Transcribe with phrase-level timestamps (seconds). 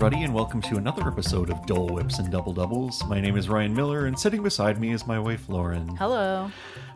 [0.00, 3.04] Everybody, and welcome to another episode of Dole Whips and Double Doubles.
[3.06, 5.96] My name is Ryan Miller, and sitting beside me is my wife, Lauren.
[5.96, 6.52] Hello.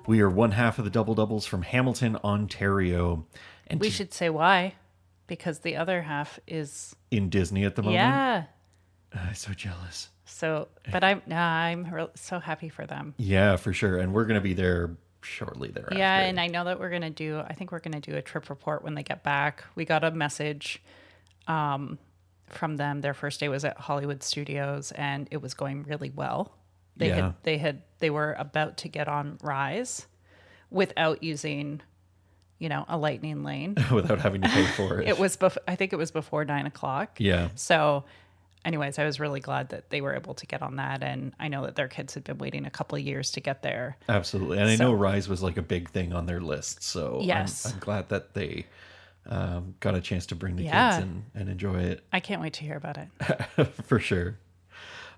[0.07, 3.27] We are one half of the Double Doubles from Hamilton, Ontario,
[3.67, 4.77] and We to- should say why,
[5.27, 7.97] because the other half is in Disney at the moment.
[7.99, 8.45] yeah.
[9.13, 10.11] I'm so jealous.
[10.25, 13.15] So, but I'm nah, I'm re- so happy for them.
[13.17, 13.99] Yeah, for sure.
[13.99, 15.99] And we're going to be there shortly thereafter.
[15.99, 17.41] Yeah, and I know that we're gonna do.
[17.41, 19.65] I think we're gonna do a trip report when they get back.
[19.75, 20.81] We got a message
[21.49, 21.99] um,
[22.55, 23.01] from them.
[23.01, 26.55] Their first day was at Hollywood Studios, and it was going really well.
[26.97, 27.15] They Yeah.
[27.17, 30.07] had they had they were about to get on Rise
[30.71, 31.81] without using,
[32.59, 33.77] you know, a lightning lane.
[33.93, 35.09] without having to pay for it.
[35.09, 37.19] It was bef- I think it was before nine o'clock.
[37.21, 37.49] yeah.
[37.55, 38.05] So,
[38.65, 41.03] anyways, I was really glad that they were able to get on that.
[41.03, 43.63] And I know that their kids had been waiting a couple of years to get
[43.63, 43.97] there.
[44.09, 44.59] Absolutely.
[44.59, 46.83] And I know Rise was like a big thing on their list.
[46.83, 47.73] So I'm- Yes.
[47.73, 48.67] I'm, glad that they
[49.27, 50.91] um, got a chance to bring the Yeah.
[50.97, 52.05] kids and, and enjoy it.
[52.13, 53.67] I can't wait to hear about it.
[53.85, 54.39] for sure.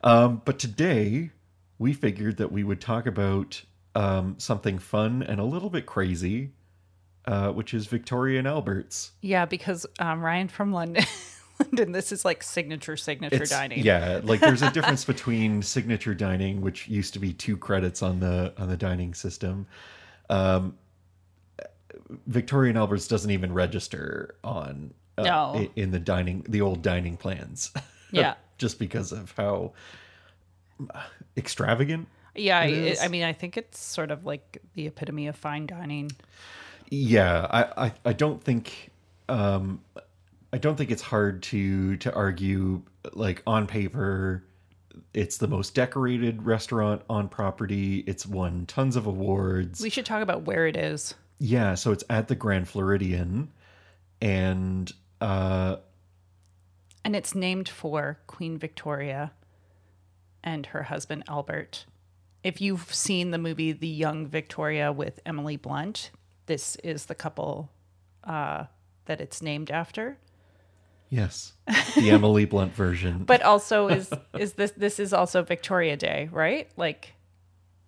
[0.03, 1.31] Um, but today
[1.79, 3.63] we figured that we would talk about
[3.95, 6.51] um, something fun and a little bit crazy,
[7.27, 9.13] uh, which is Victoria and Albert's.
[9.23, 11.05] Yeah, because um, Ryan from London,
[11.61, 13.85] London, this is like signature, signature It's- dining.
[13.85, 18.21] Yeah, like there's a difference between signature dining, which used to be two credits on
[18.21, 19.67] the on the dining system.
[20.29, 20.77] Um,
[22.27, 25.69] Victoria and Albert's doesn't even register on uh, No.
[25.77, 27.73] in the dining the old dining plans.
[28.11, 28.35] Yeah.
[28.59, 29.73] just because of how
[31.37, 32.59] extravagant Yeah.
[32.61, 32.97] I.
[33.03, 36.11] I mean, I think it's sort of like the epitome of fine dining.
[36.91, 38.91] Yeah, I, I, I don't think
[39.29, 39.81] um
[40.53, 42.83] I don't think it's hard to to argue
[43.15, 44.45] like on paper
[45.13, 48.05] it's the most decorated restaurant on property.
[48.07, 49.81] It's won tons of awards.
[49.81, 51.15] We should talk about where it is.
[51.39, 53.51] Yeah, so it's at the Grand Floridian
[54.21, 55.77] and uh
[57.05, 59.33] And it's named for Queen Victoria
[60.43, 61.87] and her husband Albert.
[62.43, 66.11] If you've seen the movie The Young Victoria with Emily Blunt,
[66.47, 67.71] this is the couple
[68.23, 68.65] uh,
[69.07, 70.19] that it's named after.
[71.09, 71.55] yes,
[71.95, 73.25] the Emily Blunt version.
[73.25, 76.69] But also is is this this is also Victoria Day, right?
[76.77, 77.15] Like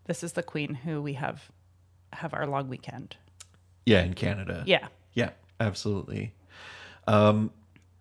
[0.07, 1.51] this is the queen who we have
[2.13, 3.17] have our long weekend.
[3.87, 4.63] Yeah, in Canada.
[4.67, 4.89] Yeah.
[5.15, 5.31] Yeah,
[5.61, 6.35] absolutely.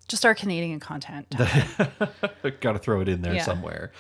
[0.07, 1.34] Just our Canadian content.
[2.59, 3.44] Got to throw it in there Yeah.
[3.44, 3.91] somewhere.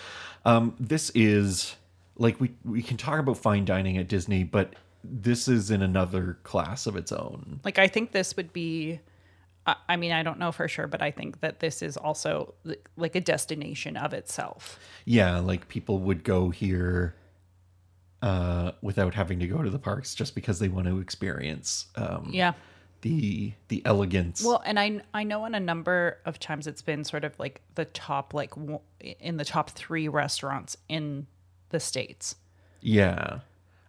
[0.43, 1.75] Um, this is
[2.17, 6.37] like we we can talk about fine dining at Disney, but this is in another
[6.43, 7.59] class of its own.
[7.63, 8.99] Like I think this would be
[9.89, 12.53] I mean, I don't know for sure, but I think that this is also
[12.97, 14.77] like a destination of itself.
[15.05, 17.15] Yeah, like people would go here
[18.21, 22.29] uh, without having to go to the parks just because they want to experience um,
[22.31, 22.53] Yeah.
[23.01, 24.43] the the elegance.
[24.43, 27.61] Well, and I I know on a number of times it's been sort of like
[27.75, 31.27] the top like w- in the top 3 restaurants in
[31.69, 32.35] the states.
[32.81, 33.39] Yeah.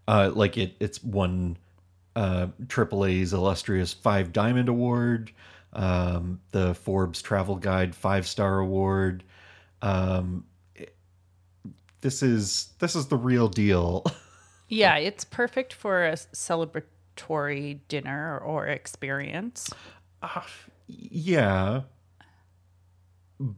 [0.09, 1.57] Uh, like it, it's won
[2.15, 5.33] uh, AAA's illustrious Five Diamond Award,
[5.73, 9.25] um, the Forbes Travel Guide Five Star Award.
[9.83, 10.45] Um,
[12.07, 14.05] this is this is the real deal.
[14.69, 19.71] Yeah, it's perfect for a celebratory dinner or experience.
[20.89, 21.83] yeah,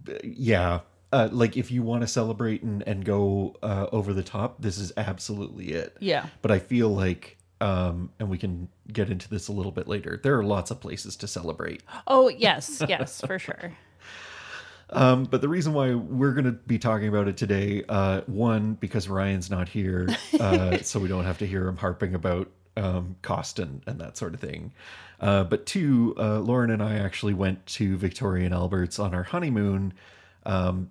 [0.04, 0.80] B- yeah.
[1.10, 4.76] Uh, like if you want to celebrate and, and go uh, over the top, this
[4.76, 5.96] is absolutely it.
[5.98, 6.26] Yeah.
[6.42, 10.20] but I feel like, um, and we can get into this a little bit later.
[10.22, 13.72] There are lots of places to celebrate, Oh, yes, yes, for sure.
[14.90, 18.74] Um, but the reason why we're going to be talking about it today, uh, one
[18.74, 20.08] because Ryan's not here,
[20.40, 24.16] uh, so we don't have to hear him harping about um, cost and, and that
[24.16, 24.72] sort of thing.
[25.20, 29.24] Uh, but two, uh, Lauren and I actually went to Victoria and Albert's on our
[29.24, 29.92] honeymoon.
[30.46, 30.90] Um,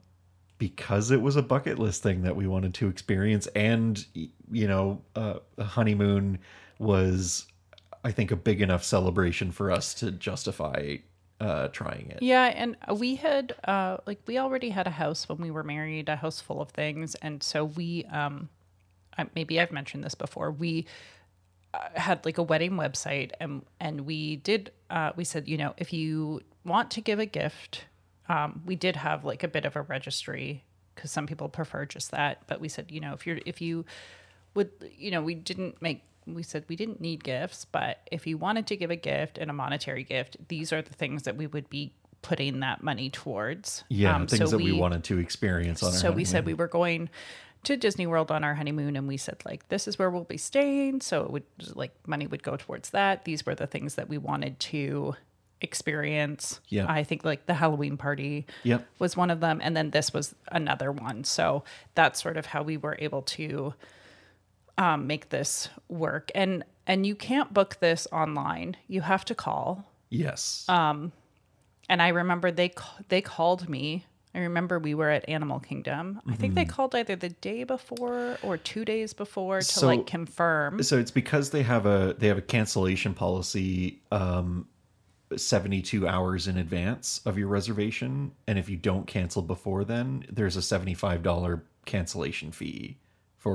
[0.60, 5.01] because it was a bucket list thing that we wanted to experience and you know
[5.16, 6.39] uh, a honeymoon
[6.80, 7.45] was
[8.04, 10.98] i think a big enough celebration for us to justify
[11.39, 15.38] uh, trying it Yeah, and we had uh like we already had a house when
[15.39, 18.50] we were married, a house full of things, and so we um
[19.36, 20.51] maybe I've mentioned this before.
[20.51, 20.86] We
[21.74, 25.74] uh, had like a wedding website and and we did uh we said, you know,
[25.78, 27.86] if you want to give a gift,
[28.30, 30.63] um we did have like a bit of a registry
[30.95, 33.86] cuz some people prefer just that, but we said, you know, if you're if you
[34.56, 36.04] would you know, we didn't make
[36.35, 39.50] we said we didn't need gifts, but if you wanted to give a gift and
[39.50, 43.83] a monetary gift, these are the things that we would be putting that money towards.
[43.89, 46.53] yeah Um, things so that we, wanted to experience on our so we said we
[46.53, 47.09] were going
[47.63, 50.38] to Disney World on our honeymoon and we said like this is where we'll be
[50.38, 51.44] staying so it would
[51.75, 55.15] like money would go towards that these were the things that we wanted to
[55.62, 56.59] experience.
[56.69, 56.85] Yeah.
[56.88, 58.85] I think like the Halloween party Yep.
[59.00, 59.59] was one of them.
[59.62, 61.23] And then this was another one.
[61.23, 61.63] So
[61.95, 63.73] that's sort of how we were able to
[64.77, 66.31] um, make this work.
[66.35, 68.77] And and you can't book this online.
[68.88, 69.83] You have to call.
[70.09, 70.65] Yes.
[70.69, 71.09] Uh,
[71.89, 72.74] And I remember they
[73.09, 74.06] they called me.
[74.35, 76.21] I remember we were at Animal Kingdom.
[76.29, 80.06] I think they called either the day before or two days before to So- like
[80.06, 80.83] confirm.
[80.83, 84.68] so it's because they have a they have a cancellation policy um
[85.35, 90.56] 72 hours in advance of your reservation and if you don't cancel before then there's
[90.56, 92.97] a $75 cancellation fee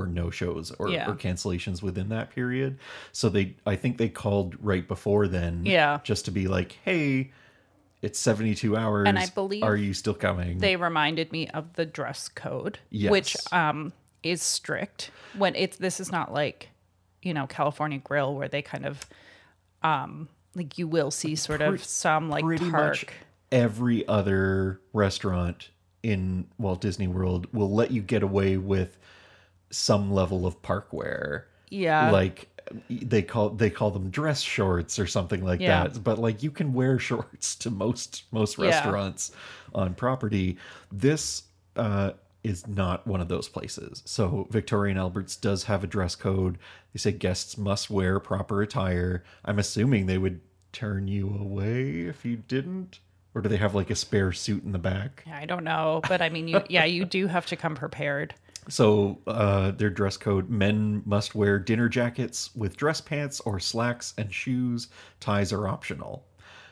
[0.01, 1.09] for no shows or, Yeah.
[1.09, 2.77] or cancellations within that period
[3.11, 5.99] so they i think they called right before then Yeah.
[6.03, 7.31] just to be like hey
[8.01, 11.85] it's 72 hours And I believe are you still coming they reminded me of the
[11.85, 13.11] dress code, Yes.
[13.11, 13.93] which um
[14.23, 15.11] is strict.
[15.37, 16.69] When it's this is not like,
[17.21, 19.05] you know, California Grill where they kind of
[19.83, 22.89] um like you will see sort of some like pretty park.
[22.91, 23.05] much
[23.51, 25.69] every other restaurant
[26.03, 28.97] in Walt Disney World will let you get away with
[29.73, 31.43] some level of parkwear.
[31.69, 32.11] Yeah.
[32.11, 32.49] Like
[32.89, 35.83] they call they call them dress shorts or something like Yeah.
[35.87, 36.03] that.
[36.03, 38.65] But like you can wear shorts to most most Yeah.
[38.65, 39.31] restaurants
[39.73, 40.57] on property.
[40.91, 41.43] This
[41.75, 42.11] uh
[42.43, 44.03] is not one of those places.
[44.05, 46.57] So Victoria and Albert's does have a dress code.
[46.93, 49.23] They say guests must wear proper attire.
[49.45, 50.41] I'm assuming they would
[50.73, 52.99] turn you away if you didn't.
[53.35, 55.23] Or do they have like a spare suit in the back?
[55.31, 58.35] I don't know, but I mean you yeah, you do have to come prepared.
[58.69, 64.13] So uh, their dress code: men must wear dinner jackets with dress pants or slacks
[64.17, 64.87] and shoes.
[65.19, 66.25] Ties are optional.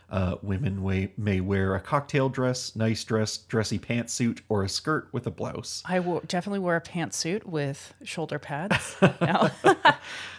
[0.10, 5.08] Uh, women may, may wear a cocktail dress, nice dress, dressy pantsuit, or a skirt
[5.14, 5.82] with a blouse.
[5.86, 8.98] I wo- definitely wear a pantsuit with shoulder pads.
[9.22, 9.50] No,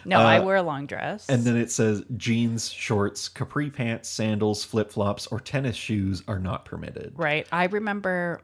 [0.05, 1.27] no, I wear a long dress.
[1.31, 6.23] Uh, And then it says jeans, shorts, capri pants, sandals, flip flops, or tennis shoes
[6.29, 7.15] are not permitted.
[7.17, 7.47] Right.
[7.51, 8.43] I remember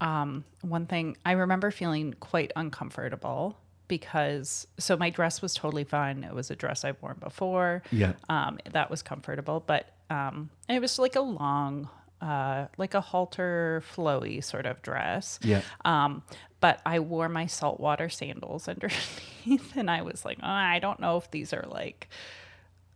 [0.00, 3.56] um, one thing, I remember feeling quite uncomfortable
[3.88, 6.24] because, so my dress was totally fine.
[6.24, 7.82] It was a dress I've worn before.
[7.90, 8.12] Yeah.
[8.28, 11.88] Um, that was comfortable, but um, it was like a long,
[12.20, 15.38] uh, like a halter flowy sort of dress.
[15.42, 15.62] Yeah.
[15.84, 16.22] Um,
[16.60, 21.16] but I wore my saltwater sandals underneath, and I was like, oh, I don't know
[21.16, 22.08] if these are like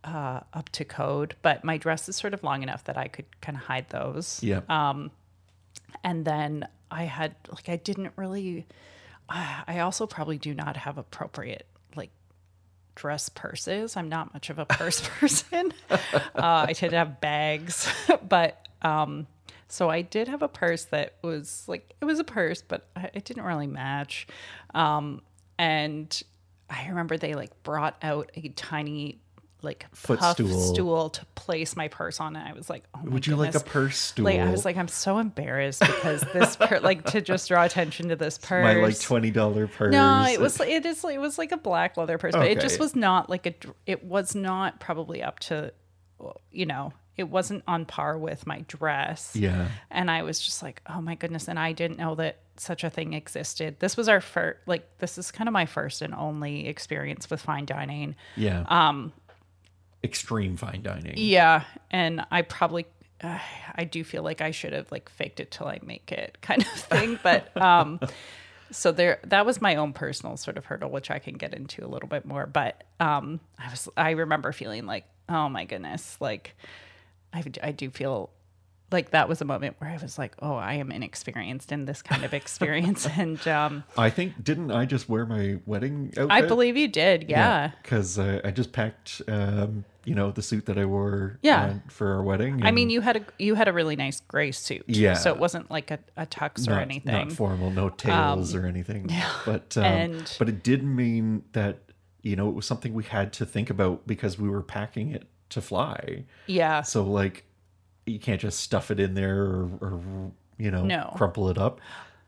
[0.05, 3.25] uh, up to code, but my dress is sort of long enough that I could
[3.41, 4.61] kind of hide those Yeah.
[6.03, 8.65] And then I had like I didn't really.
[9.27, 12.11] Uh, I also probably do not have appropriate like
[12.93, 13.97] dress purses.
[13.97, 15.73] I'm not much of a purse person.
[15.89, 15.97] uh,
[16.35, 17.89] I tend to have bags,
[18.29, 19.27] but um,
[19.67, 23.25] so I did have a purse that was like it was a purse, but it
[23.25, 24.27] didn't really match.
[24.73, 25.21] Um,
[25.57, 26.21] and
[26.69, 29.19] I remember they like brought out a tiny
[29.61, 30.59] like Footstool.
[30.59, 33.55] stool to place my purse on, and I was like, oh my Would you like
[33.55, 34.25] a purse stool?
[34.25, 38.09] Like I was like, I'm so embarrassed because this per- like to just draw attention
[38.09, 38.63] to this purse.
[38.63, 39.91] my like twenty dollar purse.
[39.91, 42.79] no, it was it is it was like a black leather purse, but it just
[42.79, 43.55] was not like a
[43.85, 45.73] it was not probably up to
[46.51, 49.35] you know it wasn't on par with my dress.
[49.35, 49.69] Yeah.
[49.89, 52.89] and I was just like, oh my goodness, and I didn't know that such a
[52.89, 53.79] thing existed.
[53.79, 57.41] This was our first like this is kind of my first and only experience with
[57.41, 58.15] fine dining.
[58.35, 58.65] Yeah.
[58.67, 59.13] Um.
[60.05, 61.15] Extreme fine dining.
[61.17, 62.85] Yeah, and I probably
[63.21, 63.39] uh,
[63.73, 66.61] I do feel like I should have like faked it till I make it kind
[66.61, 67.99] of thing, but um
[68.71, 71.85] so there that was my own personal sort of hurdle which I can get into
[71.85, 76.17] a little bit more, but um I was I remember feeling like, oh my goodness,
[76.19, 76.55] like
[77.33, 78.29] I I do feel
[78.91, 82.03] like that was a moment where I was like, oh, I am inexperienced in this
[82.03, 86.31] kind of experience and um I think didn't I just wear my wedding outfit?
[86.31, 87.29] I believe you did.
[87.29, 87.71] Yeah.
[87.81, 91.65] because uh, I just packed, um, you know, the suit that I wore, Yeah.
[91.65, 92.63] uh, for our wedding.
[92.65, 95.15] I mean, you had a you had a really nice gray suit, Yeah.
[95.15, 97.27] So it wasn't like a, a tux or anything.
[97.27, 99.09] not formal, no tails or anything.
[99.09, 99.29] Yeah.
[99.45, 101.79] But um, And- but it did mean that
[102.21, 105.27] you know it was something we had to think about because we were packing it
[105.49, 106.23] to fly.
[106.47, 107.45] yeah, So like,
[108.07, 110.01] you can't just stuff it in there or, or
[110.57, 111.13] you know No.
[111.15, 111.79] crumple it up.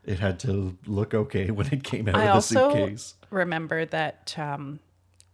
[0.04, 3.14] It had to look okay when it came out I of the also suitcase.
[3.30, 4.78] remember that um,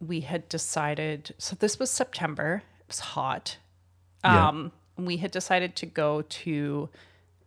[0.00, 1.34] we had decided.
[1.38, 2.62] So this was September.
[2.80, 3.58] It was hot.
[4.24, 4.48] Yeah.
[4.48, 6.88] Um, We had decided to go to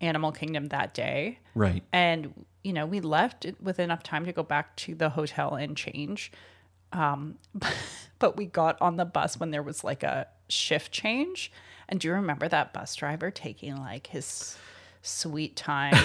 [0.01, 1.81] Animal Kingdom that day, Right.
[1.93, 5.75] and you know we left with enough time to go back to the hotel and
[5.77, 6.31] change.
[6.91, 7.37] Um,
[8.19, 11.51] but we got on the bus when there was like a shift change.
[11.89, 14.57] And do you remember that bus driver taking like his
[15.01, 15.95] sweet time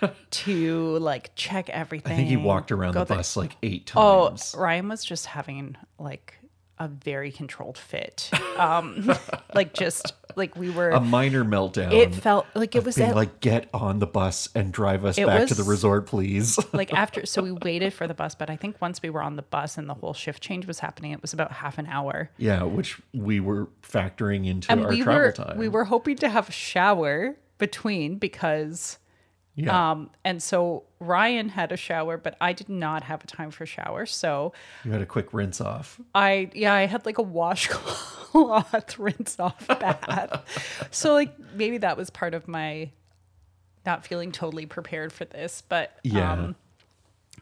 [0.30, 2.12] to like check everything?
[2.12, 4.54] I think he walked around the bus like eight times.
[4.56, 6.36] Oh, Ryan was just having like
[6.78, 8.30] a very controlled fit.
[8.56, 9.12] Um,
[9.54, 10.90] like just like we were.
[10.90, 11.92] A minor meltdown.
[11.92, 15.18] it felt like it was being at, like, get on the bus and drive us
[15.18, 16.58] back to the resort, please.
[16.72, 19.36] like after so we waited for the bus but i think once we were on
[19.36, 22.30] the bus and the whole shift change was happening it was about half an hour
[22.38, 25.58] yeah, which we were factoring into and our we travel were time.
[25.58, 28.98] we were hoping to have a shower between because
[29.54, 29.90] yeah.
[29.92, 33.66] um and so ryan had a shower but i did not have a time for
[33.66, 34.52] shower so
[34.84, 36.00] you had a quick rinse off.
[36.14, 42.10] i yeah i had like a washcloth rinse off bath so like maybe that was
[42.10, 42.90] part of my
[43.86, 46.32] not feeling totally prepared for this but Yeah.
[46.32, 46.56] um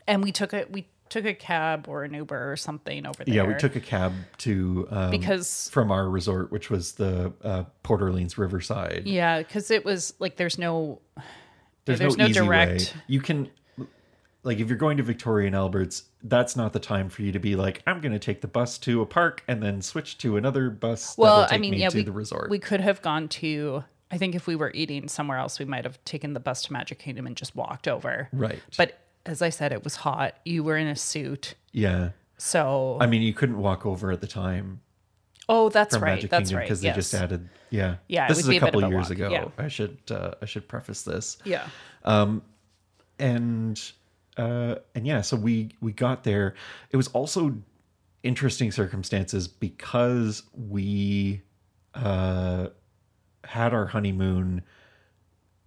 [0.06, 0.72] and we took it.
[0.72, 3.81] we took a cab or an uber or something over there Yeah, we took a
[3.81, 9.03] cab to um, because from our resort, which was the uh, Port Orleans Riverside.
[9.07, 11.00] yeah because it was like there's no
[11.85, 13.03] There's, there's no, no direct- way.
[13.07, 13.50] You can,
[14.43, 17.38] like, if you're going to Victoria and Alberts, that's not the time for you to
[17.38, 20.37] be like, I'm going to take the bus to a park and then switch to
[20.37, 21.17] another bus.
[21.17, 22.50] well i mean me yeah to we, the resort.
[22.50, 25.85] we could have gone to i think if we were eating somewhere else we might
[25.85, 28.59] have taken the bus to magic kingdom and just walked over right.
[28.77, 30.35] but as i said it was hot.
[30.44, 31.54] You were in a suit.
[31.73, 34.80] Yeah, so I mean, you couldn't walk over at the time
[35.50, 36.64] oh that's right Magic that's Kingdom right.
[36.64, 37.49] because they just added.
[37.70, 39.30] Yeah, Yeah, This is a couple of a years walk, ago.
[39.30, 39.49] yeah.
[39.56, 41.38] I should uh, I should preface this.
[41.44, 41.66] yeah.
[42.04, 42.42] Um,
[43.18, 43.80] and
[44.37, 46.54] uh and yeah so we we got there.
[46.90, 47.54] It was also
[48.23, 51.42] interesting circumstances because we
[51.94, 52.68] uh
[53.44, 54.62] had our honeymoon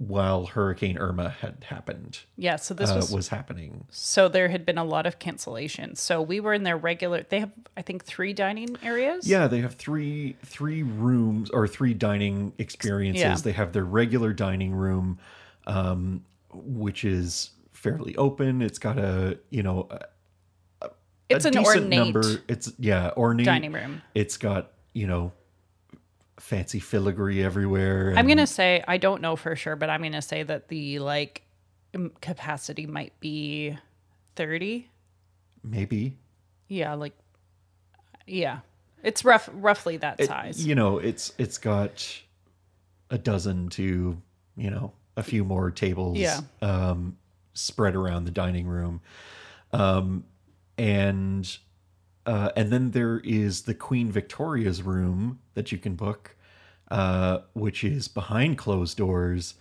[0.08, 4.66] while hurricane irma had happened yeah so this uh, was was happening So there had
[4.66, 5.98] been a lot of cancellations.
[6.00, 7.24] So we were in their regular.
[7.30, 9.28] They have, I think, three dining areas.
[9.28, 13.36] yeah they have three three rooms or three dining experiences Yeah.
[13.36, 15.20] they have their regular dining room
[15.68, 20.90] um which is fairly open it's got a you know a,
[21.30, 22.24] it's a an ornate number.
[22.48, 24.02] It's yeah, ornate dining room.
[24.16, 25.32] It's got you know
[26.42, 28.14] fancy filigree everywhere.
[28.18, 31.44] I'm gonna say I don't know for sure, but I'm gonna say that the like
[32.22, 33.78] capacity might be
[34.36, 34.90] thirty.
[35.64, 36.18] maybe
[36.68, 37.14] Yeah, like
[38.28, 38.60] yeah,
[39.04, 40.66] it's rough, roughly that It- size.
[40.66, 42.22] you know, it's it's got
[43.10, 44.22] a dozen to
[44.58, 46.18] you know a few more tables.
[46.18, 46.40] Yeah.
[46.62, 47.18] Um,
[47.54, 49.02] spread around the dining room,
[49.74, 50.24] um,
[50.78, 51.58] and
[52.26, 56.36] uh, and then there is the Queen Victoria's room that you can book,
[56.90, 59.56] uh, which is behind closed doors,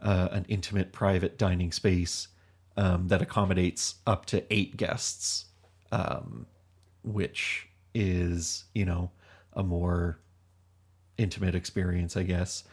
[0.00, 2.28] uh, an intimate private dining space
[2.76, 5.46] um, that accommodates up to eight guests,
[5.92, 6.46] um,
[7.02, 9.10] which is you know
[9.54, 10.18] a more
[11.18, 12.64] intimate experience, I guess.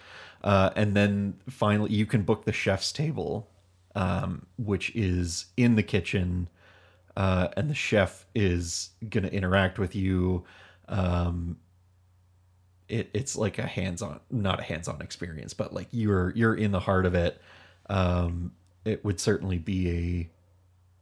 [0.44, 3.50] Uh, and then finally, you can book the chef's table,
[3.96, 6.50] um, which is in the kitchen,
[7.16, 10.44] uh, and the chef is to interact with you.
[10.88, 11.58] Um,
[12.90, 16.80] it, it's like a hands-on, not a hands-on experience, but like you're you're in the
[16.80, 17.42] heart of it.
[17.90, 18.54] Um,
[18.86, 20.30] it would certainly be a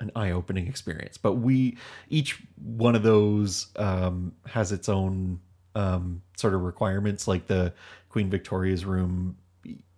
[0.02, 1.18] an eye-opening experience.
[1.18, 1.78] But we
[2.10, 5.40] each one of those um, has its own
[5.76, 7.28] um, sort of requirements.
[7.28, 7.74] Like the
[8.10, 9.38] Queen Victoria's room,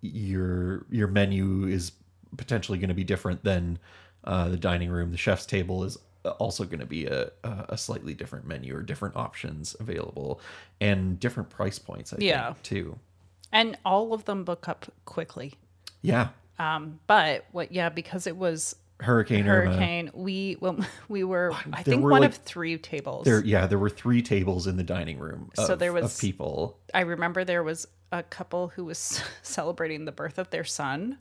[0.02, 1.94] your your menu is
[2.38, 3.80] potentially going to be different than
[4.24, 5.12] uh, the dining room.
[5.12, 5.98] The chef's table is
[6.40, 10.40] also going to be a a slightly different menu or different options available
[10.80, 12.14] and different price points.
[12.14, 12.54] I Yeah.
[12.54, 13.00] think too.
[13.52, 15.54] and all of them book up quickly.
[16.02, 17.72] Yeah, Um, but what?
[17.72, 19.72] Yeah, because it was Hurricane, Irma.
[19.72, 20.12] hurricane.
[20.14, 20.78] We well,
[21.10, 21.52] we were.
[21.54, 23.26] I there think were, one like- of three tables.
[23.26, 25.52] There, yeah, there were three tables in the dining room.
[25.58, 26.78] Of, So there was- people.
[26.94, 31.18] I remember there was a couple who was celebrating the birth of their son.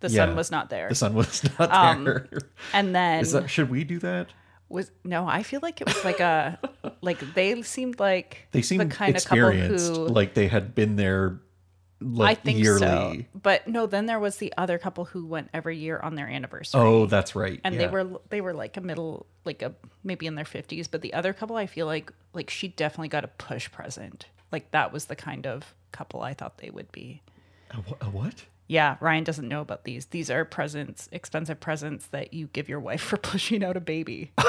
[0.00, 0.26] The Yeah.
[0.26, 0.88] son was not there.
[0.88, 2.26] The sun was not Um, there.
[2.72, 4.28] and then Is that should we do that?
[4.68, 6.58] was no, I feel like it was like a
[7.02, 10.74] like they seemed like They seemed the kind of couple experienced, who like they had
[10.74, 11.40] been there
[12.02, 12.78] like I think yearly.
[12.80, 13.16] so.
[13.34, 16.80] But no, then there was the other couple who went every year on their anniversary.
[16.80, 17.60] Oh, that's right.
[17.62, 21.00] and they were they were like a middle like a maybe in their 50s but
[21.02, 24.92] the other couple i feel like like she definitely got a push present like that
[24.92, 27.22] was the kind of couple i thought they would be
[27.70, 28.44] a, wh- a what?
[28.70, 32.78] Yeah ryan doesn't know about these these are presents expensive presents that you give your
[32.80, 34.30] wife for pushing out a baby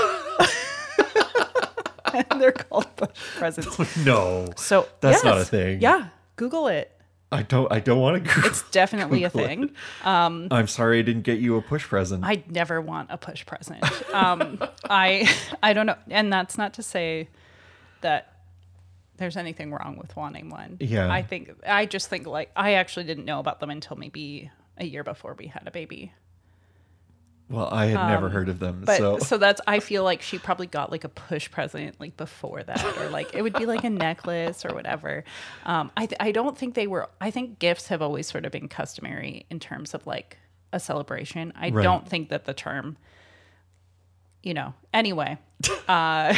[2.13, 5.81] and they're called push presents No, so That's not a thing.
[5.81, 6.91] yeah google it
[7.33, 7.71] I don't.
[7.71, 8.41] I don't want to.
[8.43, 9.47] it's definitely a Google it.
[9.47, 9.71] thing
[10.03, 12.25] I'm sorry, I didn't get you a push present.
[12.25, 13.81] I'd never want a push present.
[14.13, 17.29] Um, I I don't know, and that's not to say
[18.01, 18.30] that
[19.21, 20.77] there's anything wrong with wanting one.
[20.79, 21.11] Yeah.
[21.11, 24.85] I think I just think like I actually didn't know about them until maybe a
[24.85, 26.11] year before we had a baby.
[27.49, 28.75] Well, I had never heard of them.
[28.79, 29.37] Um, But so so.
[29.37, 33.09] that's I feel like she probably got like a push present like before that, or
[33.09, 35.25] like it would be like a necklace or whatever.
[35.65, 37.09] Um, I th- I don't think they were.
[37.19, 40.37] I think gifts have always sort of been customary in terms of like
[40.71, 41.51] a celebration.
[41.57, 41.83] I Right.
[41.83, 42.95] don't think that the term,
[44.41, 44.73] you know.
[44.93, 45.37] Anyway,
[45.89, 46.33] uh,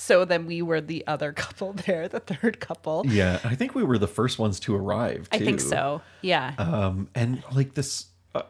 [0.00, 3.04] so then we were the other couple there, the third couple.
[3.06, 5.28] yeah, I think we were the first ones to arrive.
[5.30, 6.00] I think so.
[6.22, 6.54] Yeah.
[6.58, 8.42] um and like this uh,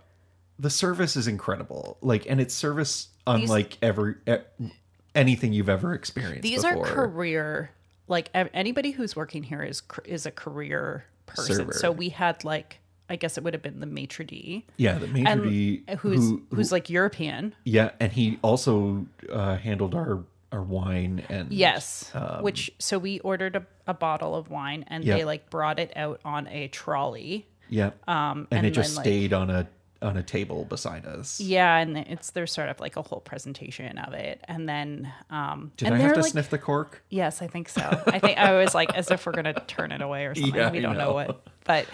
[0.58, 4.68] the service is incredible like and it's service unlike every e-
[5.14, 6.86] anything you've ever experienced These before.
[6.86, 7.70] are career
[8.08, 11.56] like anybody who's working here is is a career person.
[11.56, 11.72] Server.
[11.72, 12.78] So we had like
[13.08, 16.42] I guess it would have been the maitre d yeah the maitre d who's who,
[16.50, 17.54] who- who's like European.
[17.64, 22.12] yeah and he also uh handled our our wine and Yes.
[22.40, 25.18] Which so we ordered a, a bottle of wine and Yep.
[25.18, 27.46] they like brought it out on a trolley.
[27.68, 29.68] yeah um and, and it just then, like- stayed on a
[30.02, 33.98] on a table beside us Yeah, and it's there's sort of like a whole presentation
[33.98, 37.42] of it, and then um, did and i have to like, sniff the cork Yes,
[37.42, 37.82] I think so.
[38.06, 40.54] I think I was like as if we're gonna turn it away or something.
[40.54, 41.08] Yeah, we don't know.
[41.08, 41.12] know.
[41.12, 41.86] what, but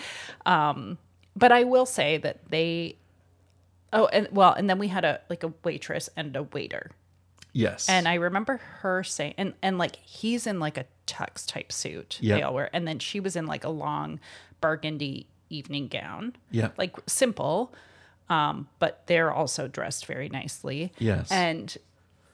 [0.46, 0.98] um,
[1.34, 2.96] but I will say that they.
[3.92, 6.92] Oh, and well, and then we had a like a waitress and a waiter,
[7.56, 11.72] yes and I remember her saying, and and like he's in like a tux type
[11.72, 12.18] suit.
[12.20, 12.36] Yeah.
[12.36, 14.20] They all were, and then she was in like a long
[14.60, 16.34] burgundy evening gown.
[16.50, 16.70] Yeah.
[16.76, 17.72] like simple,
[18.28, 20.92] um, but they're also dressed very nicely.
[20.98, 21.30] Yes.
[21.30, 21.76] and.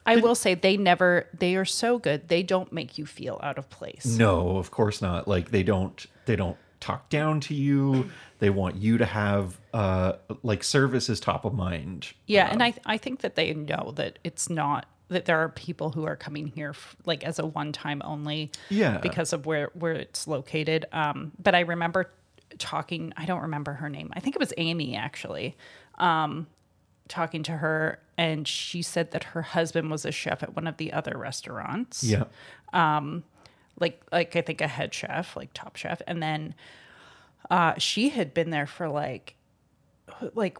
[0.05, 3.57] I will say they never they are so good they don't make you feel out
[3.57, 4.05] of place.
[4.05, 8.75] no of course not like they don't they don't talk down to you they want
[8.75, 10.11] you to have uh
[10.41, 14.19] like service is top of mind Yeah, and I I think that they know that
[14.25, 17.71] it's not that there are people who are coming here f- like as a one
[17.71, 18.51] time only.
[18.69, 18.97] Yeah.
[18.97, 20.85] Because of where where it's located.
[20.91, 22.09] Um, but I remember
[22.57, 23.13] talking.
[23.17, 24.11] I don't remember her name.
[24.13, 25.55] I think it was Amy actually.
[25.97, 26.47] Um,
[27.07, 30.77] talking to her, and she said that her husband was a chef at one of
[30.77, 32.23] the other restaurants yeah
[33.79, 36.55] like like I think a head chef, like top chef, and then
[37.49, 39.35] uh, she had been there for like
[40.33, 40.57] like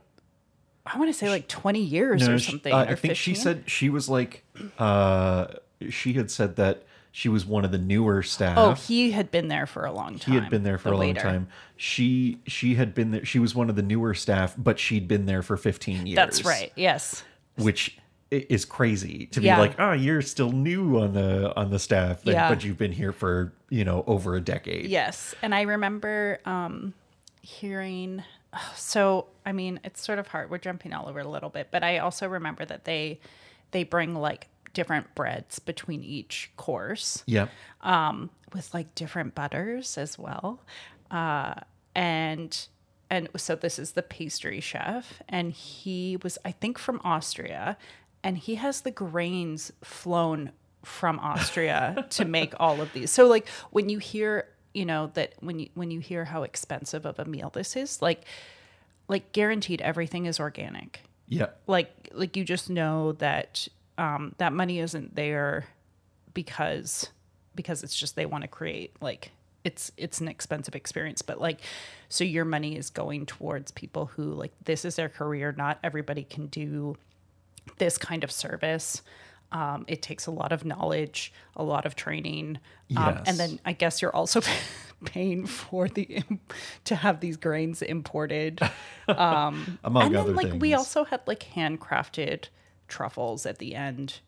[0.85, 2.73] I want to say like twenty years or she- something.
[2.73, 4.43] uh, or I think she said she was like,
[4.79, 5.47] uh,
[5.89, 8.57] she had said that she was one of the newer staff.
[8.57, 10.33] Oh, he had been there for a long time.
[10.33, 11.47] he had been there for the a long time.
[11.77, 13.23] She she had been there.
[13.25, 16.15] She was one of the newer staff, but she'd been there for fifteen years.
[16.15, 16.71] That's right.
[16.75, 17.23] Yes.
[17.55, 17.97] Which
[18.31, 19.55] is crazy to Yeah.
[19.57, 22.49] be like, oh, you're still new on the on the staff, but, Yeah.
[22.49, 24.87] but you've been here for you know over a decade.
[24.87, 26.93] Yes, and I remember um,
[27.41, 28.23] hearing.
[28.75, 30.49] So I mean, it's sort of hard.
[30.49, 33.19] We're jumping all over a little bit, but I also remember that they
[33.71, 37.23] they bring like different breads between each course.
[37.25, 37.47] Yeah.
[37.81, 40.61] um, with like different butters as well.
[41.09, 41.55] Uh,
[41.95, 42.67] and
[43.09, 47.77] and so this is the pastry chef, and he was I think from Austria,
[48.23, 50.51] and he has the grains flown
[50.83, 53.11] from Austria to make all of these.
[53.11, 57.05] So like when you hear you know that when you when you hear how expensive
[57.05, 58.23] of a meal this is, like
[59.07, 61.47] like guaranteed everything is organic Yeah.
[61.67, 65.65] like like you just know that um that money isn't there
[66.33, 67.09] because
[67.55, 69.31] because it's just they want to create like
[69.63, 71.59] it's it's an expensive experience but like
[72.09, 76.23] so your money is going towards people who like this is their career not everybody
[76.23, 76.95] can do
[77.77, 79.01] this kind of service
[79.53, 82.57] um, it takes a lot of knowledge a lot of training
[82.97, 83.23] um, Yes.
[83.27, 84.41] and then i guess you're also
[85.05, 86.23] paying for the
[86.85, 88.59] to have these grains imported
[89.07, 90.61] Among and other then like things.
[90.61, 92.45] we also had like handcrafted
[92.87, 94.19] truffles at the end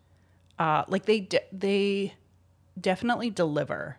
[0.59, 2.13] uh like they de- they
[2.79, 3.97] definitely deliver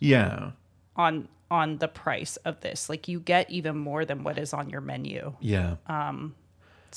[0.00, 0.52] Yeah.
[0.96, 4.68] on on the price of this like you get even more than what is on
[4.70, 5.76] your menu Yeah.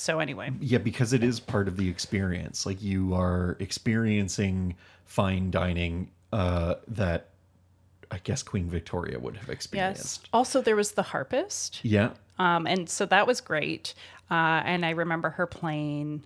[0.00, 2.64] So anyway Yeah, because it is part of the experience.
[2.66, 7.28] Like you are experiencing fine dining uh, that
[8.10, 10.28] I guess Queen Victoria would have yes experienced.
[10.32, 12.10] also there was the harpist Yeah.
[12.38, 13.94] um and so that was great
[14.30, 16.24] uh and i remember her playing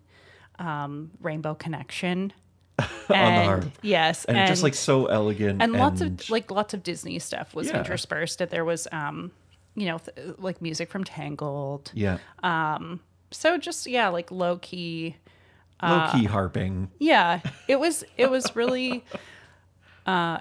[0.58, 2.32] um rainbow connection
[3.08, 3.64] and, harp.
[3.82, 7.68] yes And, just like so elegant and lots of like lots of Disney stuff was
[7.68, 7.78] Yeah.
[7.78, 8.38] interspersed.
[8.38, 9.30] That there was, um,
[9.76, 11.90] you know, th- like music from Tangled.
[11.94, 12.18] yeah,
[13.34, 15.16] So just yeah, like low key.
[15.82, 16.90] low key harping.
[16.98, 18.04] Yeah, it was.
[18.16, 19.04] It was really.
[20.06, 20.38] Uh,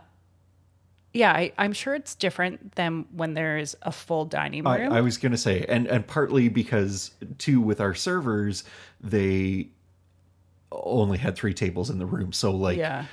[1.14, 4.92] yeah, I, I'm sure it's different than when there's a full dining room.
[4.92, 8.64] I was gonna say, and and partly because too with our servers,
[9.00, 9.70] they
[10.72, 13.06] only had three tables in the room, so like yeah,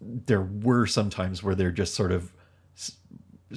[0.00, 2.32] there were some times where they're just sort of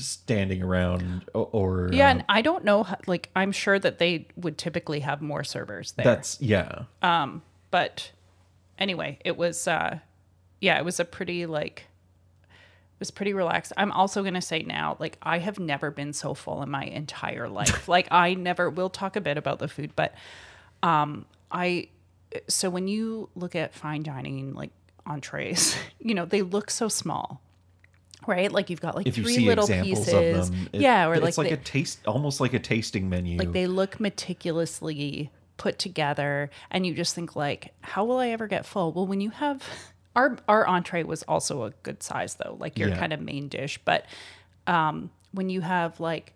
[0.06, 2.86] standing around or Yeah, uh, and I don't know.
[3.08, 6.04] Like, I'm sure that they would typically have more servers there.
[6.06, 8.12] that's yeah Um but
[8.80, 9.68] anyway, it was.
[9.68, 10.00] uh
[10.62, 11.86] Yeah, it was a pretty like.
[12.50, 13.74] It was pretty relaxed.
[13.78, 17.48] I'm also gonna say now, like I have never been so full in my entire
[17.60, 17.88] life.
[17.88, 18.70] like I never.
[18.70, 20.14] We'll talk a bit about the food, but
[20.82, 21.90] um, I.
[22.48, 24.72] So when you look at fine dining, like
[25.06, 27.42] entrees, you know they look so small,
[28.28, 28.52] right?
[28.52, 31.38] Like you've got like if three little pieces, of them it- yeah, or it's like
[31.38, 36.50] like they- a taste almost like a tasting menu like they look meticulously put together
[36.70, 39.64] and you just think like how will i ever get full well when you have
[40.16, 42.98] our our entree was also a good size though like your Yeah.
[43.00, 44.06] kind of main dish but
[44.68, 46.36] um when you have like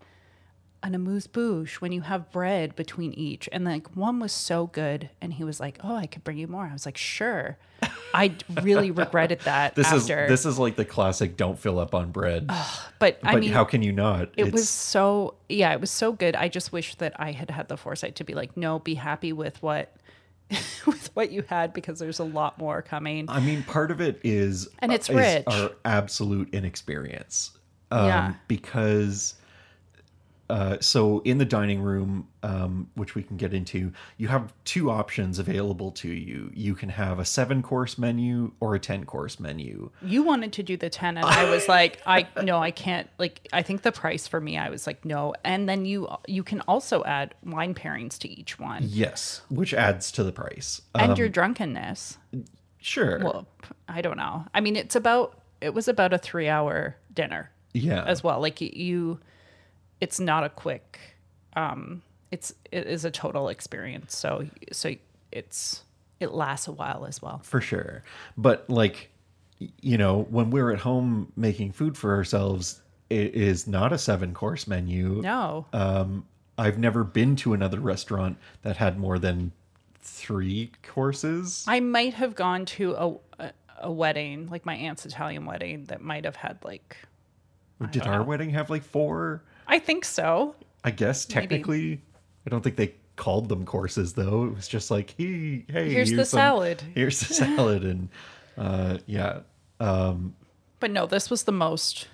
[0.84, 3.48] an amuse bouche when you have bread between each.
[3.52, 6.48] And like one was so good and he was like oh i could bring you
[6.48, 6.66] more.
[6.66, 7.58] I was like sure.
[8.14, 10.26] I really regretted that this after.
[10.26, 12.50] is this is like the classic don't fill up on bread.
[13.00, 14.30] But i mean how can you not?
[14.38, 16.36] it was so yeah it was so good.
[16.36, 19.34] I just wish that i had had the foresight to be like no be happy
[19.34, 19.96] with what
[20.86, 23.30] with what you had because there's a lot more coming.
[23.30, 25.44] I mean, part of it is And it's is rich.
[25.48, 27.52] our absolute inexperience.
[27.90, 28.34] Um, Yeah.
[28.50, 29.36] Because,
[30.52, 34.92] uh, so in the dining room, um, which we can get into, you have two
[34.92, 36.52] options available to you.
[36.54, 39.90] You can have a seven course menu or a ten course menu.
[40.04, 43.48] you wanted to do the 10 and i was like i no i can't like
[43.54, 46.60] i think the price for me i was like no and then you you can
[46.68, 50.82] also add wine pairings to each one Yes, which adds to the price.
[50.96, 52.18] and Um, your drunkenness
[52.80, 53.20] sure.
[53.24, 53.48] well
[53.88, 58.04] I don't know i mean it's about it was about a three hour dinner yeah.
[58.06, 58.42] as well.
[58.42, 59.20] Like you,
[60.02, 61.00] it's not a quick.
[61.56, 64.16] Um, it's it is a total experience.
[64.16, 64.94] So so
[65.32, 65.84] it's
[66.20, 67.40] it lasts a while as well.
[67.44, 68.04] for sure
[68.38, 69.10] but like
[69.82, 74.32] you know when we're at home making food for ourselves it is not a seven
[74.34, 76.26] course menu No, um
[76.60, 79.52] i've never been to another restaurant that had more than
[80.00, 83.52] three courses I might have gone to a, a
[83.84, 86.98] a wedding, like my aunt's Italian wedding, that might have had like.
[87.90, 90.56] did our wedding have like four I think so.
[90.84, 92.02] i guess technically
[92.46, 96.12] i don't think they called them courses though it was just like hey hey Here's
[96.12, 96.82] the some- salad.
[96.96, 98.10] here's the salad and
[98.58, 99.40] uh yeah
[99.80, 100.36] um
[100.80, 102.08] But no, this was the most.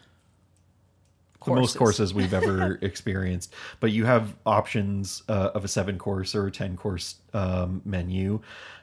[1.46, 3.54] the most courses we've ever experienced.
[3.80, 8.41] But you have options uh, of a seven course or a 10 course um, menu.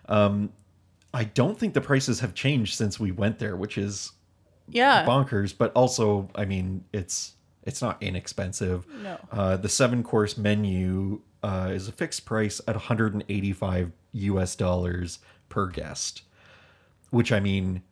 [0.09, 0.51] Um,
[1.13, 4.13] I don't think the prices have changed since we went there, which is
[4.69, 5.05] Yeah.
[5.05, 5.55] bonkers.
[5.57, 8.87] But also, I mean, it's it's not inexpensive.
[9.03, 9.19] No.
[9.33, 15.67] Uh, the seven course menu uh, is a fixed price at 185 US dollars per
[15.67, 16.23] guest,
[17.11, 17.83] which I mean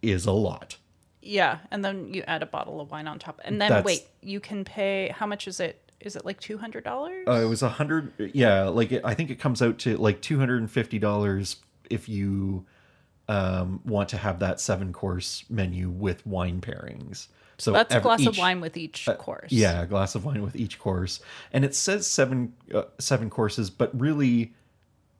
[0.00, 0.76] is a lot.
[1.20, 4.08] Yeah, and then you add a bottle of wine on top, and then That's- wait,
[4.22, 5.14] you can pay.
[5.14, 5.78] How much is it?
[6.00, 7.28] Is it like two hundred dollars?
[7.28, 8.12] Uh, it was a hundred.
[8.34, 11.56] Yeah, like it, I think it comes out to like two hundred and fifty dollars
[11.88, 12.66] if you
[13.28, 17.28] um, want to have that seven course menu with wine pairings.
[17.62, 19.52] So That's a glass of wine with each course.
[19.52, 21.20] Yeah, a glass of wine with each course,
[21.52, 24.52] and it says seven uh, seven courses, but really,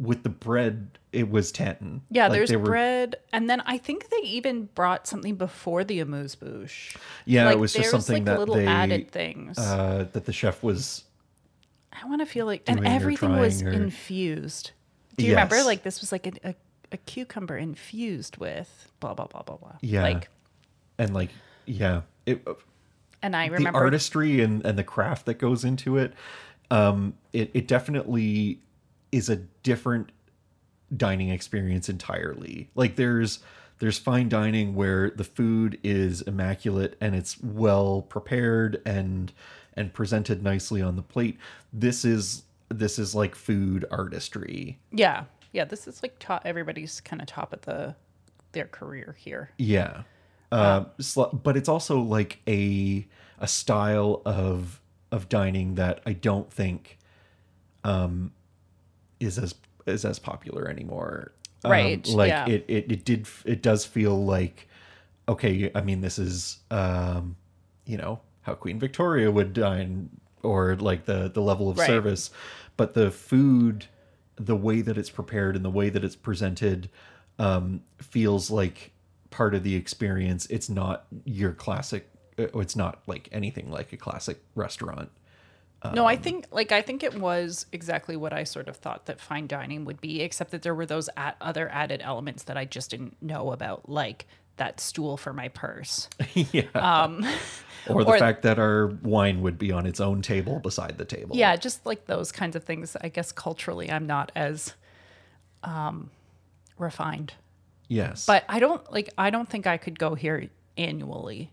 [0.01, 2.01] with the bread, it was ten.
[2.11, 6.01] Yeah, Like, there's were- bread, and then I think they even brought something before the
[6.01, 6.97] amuse bouche.
[7.27, 9.57] Yeah, like, it was just something like that little they added things.
[9.57, 11.05] uh, that the chef was.
[11.93, 14.73] I want to feel like, and everything was or- infused.
[15.17, 15.63] Do you remember?
[15.63, 16.55] Like this was like a, a,
[16.91, 19.77] a cucumber infused with blah blah blah blah blah.
[19.81, 20.29] Yeah, Like,
[20.99, 21.31] and like
[21.67, 22.47] yeah, it
[23.23, 26.13] and I remember the remember artistry and, and the craft that goes into it
[26.71, 28.59] um it, it definitely
[29.13, 30.11] is a different
[30.97, 33.39] dining experience entirely like there's
[33.79, 39.33] there's fine dining where the food is immaculate and it's well prepared and
[39.75, 41.39] and presented nicely on the plate
[41.73, 45.65] this is this is like food artistry yeah, yeah.
[45.65, 46.43] This is like top.
[46.45, 47.95] Everybody's kind of top of the
[48.53, 49.51] their career here.
[49.59, 50.03] Yeah.
[50.53, 53.07] Uh, sl- but it's also like a
[53.39, 56.99] a style of of dining that I don't think
[57.85, 58.33] um
[59.19, 59.55] is as
[59.87, 61.33] is as popular anymore.
[61.65, 62.47] Um, Right, like yeah.
[62.49, 64.69] it, it it did it does feel like
[65.29, 67.37] okay, I mean this is um
[67.87, 70.11] you know how Queen Victoria would dine
[70.43, 71.87] or like the the level of Right.
[71.87, 72.31] service,
[72.77, 73.87] but the food
[74.37, 76.89] the way that it's prepared and the way that it's presented
[77.39, 78.93] um, feels like
[79.33, 80.47] part of the experience.
[80.47, 82.09] It's not your classic.
[82.39, 85.11] uh, It's not like anything like a classic restaurant.
[85.93, 89.07] no, Um, I think like I think it was exactly what I sort of thought
[89.07, 92.57] that fine dining would be, except that there were those at other added elements that
[92.57, 94.27] I just didn't know about, like
[94.59, 96.09] that stool for my purse.
[96.35, 96.69] yeah.
[96.75, 97.27] Um,
[97.89, 101.05] or the or- fact that our wine would be on its own table beside the
[101.07, 101.35] table.
[101.35, 102.97] yeah, just like those kinds of things.
[103.01, 104.75] I guess culturally, I'm not as
[105.65, 106.11] um,
[106.79, 107.33] refined,
[107.89, 108.27] Yes.
[108.27, 109.11] but I don't like.
[109.19, 111.51] I don't think I could go here annually.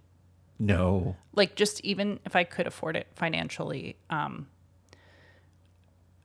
[0.57, 1.15] no.
[1.33, 3.95] Like just even if I could afford it financially.
[4.09, 4.47] Um,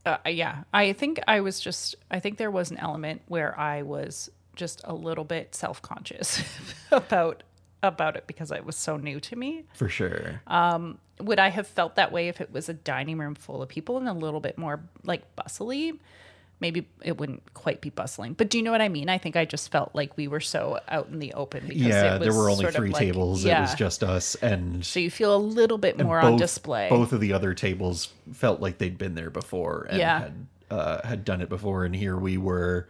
[0.07, 1.95] uh, yeah, I think I was just.
[2.11, 6.43] I think there was an element where I was just a little bit self conscious
[6.93, 7.43] about
[7.83, 9.65] about it because it was so new to me.
[9.75, 10.41] For sure.
[10.47, 13.69] Um, would I have felt that way if it was a dining room full of
[13.69, 15.99] people and a little bit more like bustly?
[16.61, 19.09] Maybe it wouldn't quite be bustling, but do you know what I mean?
[19.11, 22.15] I think I just felt like we were so out in the open because yeah,
[22.15, 23.45] it was there were only three like- tables.
[23.45, 26.89] It was just us and so you feel a little bit more both, on display.
[26.89, 30.19] Both of the other tables felt like they'd been there before and Yeah.
[30.21, 32.89] had uh, had done it before, and here we were,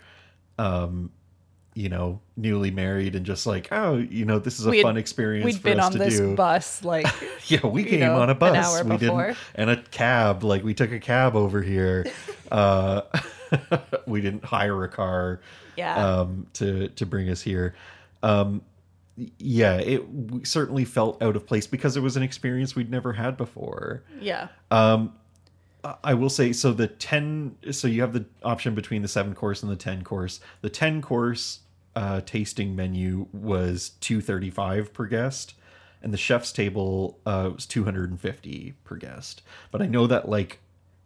[0.59, 1.11] um,
[1.74, 4.96] you know, newly married and just like, oh, you know, this is a had- fun
[4.96, 6.37] experience We'd been on this do.
[6.37, 7.07] bus, like
[7.50, 8.57] yeah, we came know, on a an bus.
[8.57, 9.27] hour we before.
[9.29, 10.44] didn't, and a cab.
[10.44, 12.07] Like we took a cab over here.
[12.53, 13.00] uh,
[14.07, 15.40] we didn't hire a car.
[15.77, 15.95] Yeah.
[16.21, 17.75] Um, to to bring us here.
[18.23, 18.62] Um,
[19.38, 20.03] yeah, it
[20.43, 24.03] certainly felt out of place because it was an experience we'd never had before.
[24.21, 25.14] yeah, Um,
[26.03, 29.62] I will say so the 10 so you have the option between the 7 course
[29.62, 30.40] and the 10 course.
[30.62, 31.61] The 10 course
[31.95, 35.55] uh tasting menu was 235 per guest
[36.03, 39.43] and the chef's table uh was 250 per guest.
[39.71, 40.59] But I know that like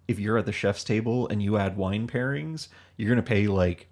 [0.09, 3.47] if you're at the chef's table and you add wine pairings, you're going to pay
[3.47, 3.87] like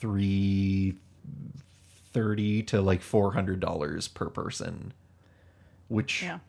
[0.00, 4.92] 330 to like $400 per person.
[5.88, 6.40] Which yeah.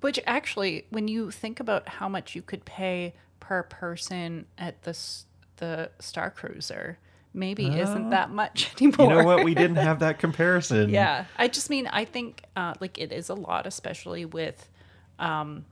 [0.00, 4.98] Which actually, when you think about how much you could pay per person at the
[5.58, 6.98] the Star Cruiser,
[7.34, 8.96] maybe isn't that much anymore.
[8.98, 9.44] Uh, you know what?
[9.44, 10.90] We didn't have that comparison.
[10.90, 14.68] Yeah, I just mean I think uh, like it is a lot, especially with,
[15.18, 15.64] um,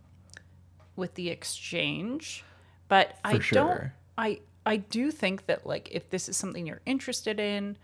[0.95, 2.45] with the exchange.
[2.91, 3.91] But I don't.
[4.19, 7.79] I I do think that like if this is something you're interested in,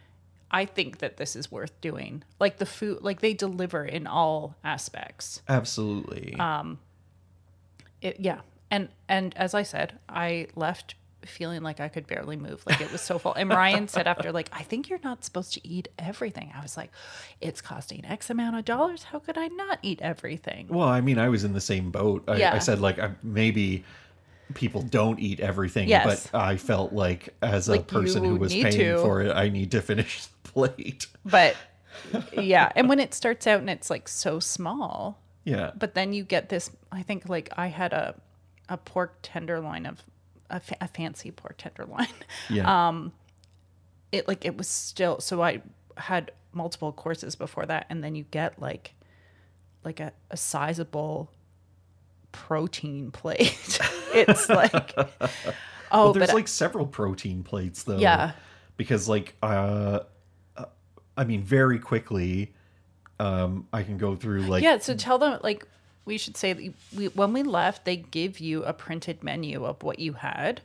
[0.50, 2.22] I think that this is worth doing.
[2.38, 5.40] Like the food, like they deliver in all aspects.
[5.48, 6.34] Absolutely.
[6.38, 6.78] Um.
[8.02, 8.40] It, yeah,
[8.70, 12.62] and and as I said, I left feeling like I could barely move.
[12.66, 13.34] Like it was so full.
[13.34, 16.52] And Ryan said after, like, I think you're not supposed to eat everything.
[16.54, 16.90] I was like,
[17.40, 19.04] it's costing X amount of dollars.
[19.04, 20.68] How could I not eat everything?
[20.68, 22.24] well, I mean, I was in the same boat.
[22.28, 22.54] I, Yeah.
[22.54, 23.84] I said like I, maybe
[24.54, 26.28] people don't eat everything, Yes.
[26.30, 28.98] but I felt like as a person who was paying to.
[28.98, 31.06] for it, I need to finish the plate.
[31.24, 31.56] But
[32.32, 35.72] yeah, and when it starts out and it's like so small, Yeah.
[35.76, 36.70] but then you get this.
[36.92, 38.14] I think like I had a
[38.68, 40.02] a pork tenderloin of
[40.50, 42.08] a, fa- a fancy pork tenderloin.
[42.50, 42.88] yeah.
[42.88, 43.12] um,
[44.12, 45.62] it like it was still so I
[45.96, 48.94] had multiple courses before that, and then you get like
[49.84, 51.30] like a, a sizable
[52.36, 53.78] protein plate.
[54.14, 55.08] it's like oh,
[55.92, 57.96] well, there's but like several protein plates though.
[57.96, 58.32] Yeah.
[58.76, 60.00] Because like uh,
[60.56, 60.64] uh
[61.16, 62.52] I mean, very quickly,
[63.18, 64.78] um, I can go through like yeah.
[64.78, 65.66] So tell them like
[66.04, 69.82] we should say that we when we left, they give you a printed menu of
[69.82, 70.60] what you had.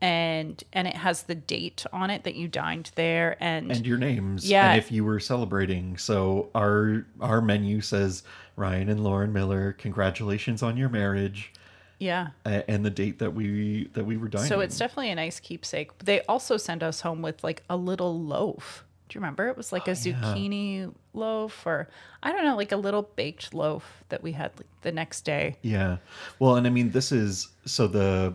[0.00, 3.98] And and it has the date on it that you dined there, and, and your
[3.98, 4.70] names Yeah.
[4.70, 8.22] and if you were celebrating so our our menu says
[8.54, 11.52] ryan and lauren miller congratulations on your marriage
[12.00, 15.40] yeah, and the date that we that we were dining So it's definitely a nice
[15.40, 15.98] keepsake.
[15.98, 18.84] They also send us home with like a little loaf.
[19.08, 19.48] Do you remember?
[19.48, 21.88] It was like a zucchini loaf or
[22.22, 25.56] I don't know, like a little baked loaf that we had like the next day.
[25.62, 25.96] yeah
[26.38, 28.32] well and i mean this is so the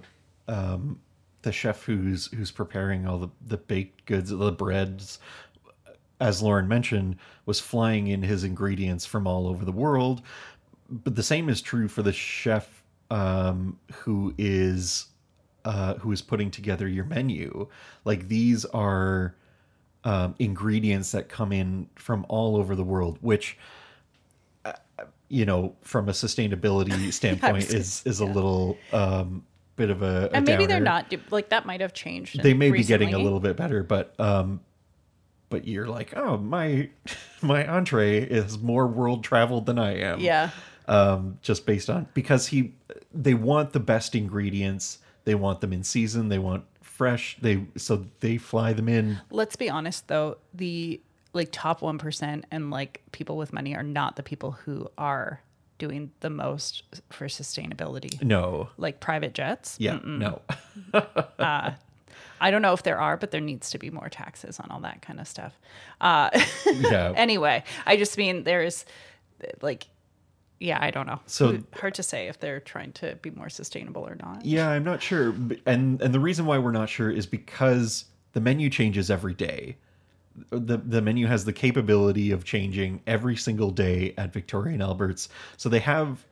[0.49, 0.99] um
[1.43, 5.19] the chef who's who's preparing all the the baked goods the breads
[6.19, 10.21] as lauren mentioned was flying in his ingredients from all over the world.
[10.89, 15.07] But the same is true for the chef um, who is
[15.65, 17.67] uh, who is putting together your menu.
[18.05, 19.35] Like these are
[20.03, 23.57] um, ingredients that come in from all over the world, which
[24.65, 24.73] uh,
[25.29, 29.43] you know, from a sustainability standpoint, gonna is is a little um,
[29.75, 32.41] bit of a, a And maybe they're not like that might have changed.
[32.41, 34.61] They may be getting a little bit better, but um,
[35.49, 36.89] but you're like, oh my,
[37.41, 40.19] my entree is more world traveled than I am.
[40.19, 40.49] Yeah.
[40.87, 42.73] um, just based on because he
[43.13, 44.99] they want the best ingredients.
[45.25, 46.29] They want them in season.
[46.29, 47.37] They want fresh.
[47.41, 49.19] They so they fly them in.
[49.29, 51.01] Let's be honest though, the
[51.33, 55.41] like top 1% and like people with money are not the people who are
[55.77, 58.21] doing the most for sustainability.
[58.23, 59.75] no Like private jets.
[59.79, 60.41] yeah no
[62.41, 64.81] I don't know if there are, but there needs to be more taxes on all
[64.81, 65.57] that kind of stuff.
[66.01, 66.29] Uh,
[66.65, 67.13] Yeah.
[67.15, 68.85] anyway, I just mean there's
[69.61, 69.87] like,
[70.59, 71.19] yeah, I don't know.
[71.25, 74.45] So- hard to say if they're trying to be more sustainable or not.
[74.45, 75.29] Yeah, I'm not sure,
[75.65, 79.77] and and the reason why we're not sure is because the menu changes every day.
[80.49, 85.29] The The menu has the capability of changing every single day at Victoria and Albert's,
[85.57, 86.25] so they have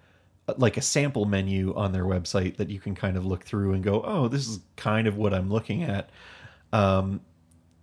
[0.48, 3.74] uh, like a sample menu on their website that you can kind of look through
[3.74, 6.10] and go, oh, this is kind of what I'm looking at.
[6.74, 7.22] Um,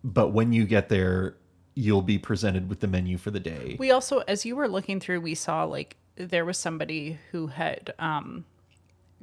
[0.02, 1.37] but when you get there,
[1.74, 3.76] you'll be presented with the menu for the day.
[3.78, 7.94] We also, as you were looking through, we saw like there was somebody who had
[8.00, 8.44] um,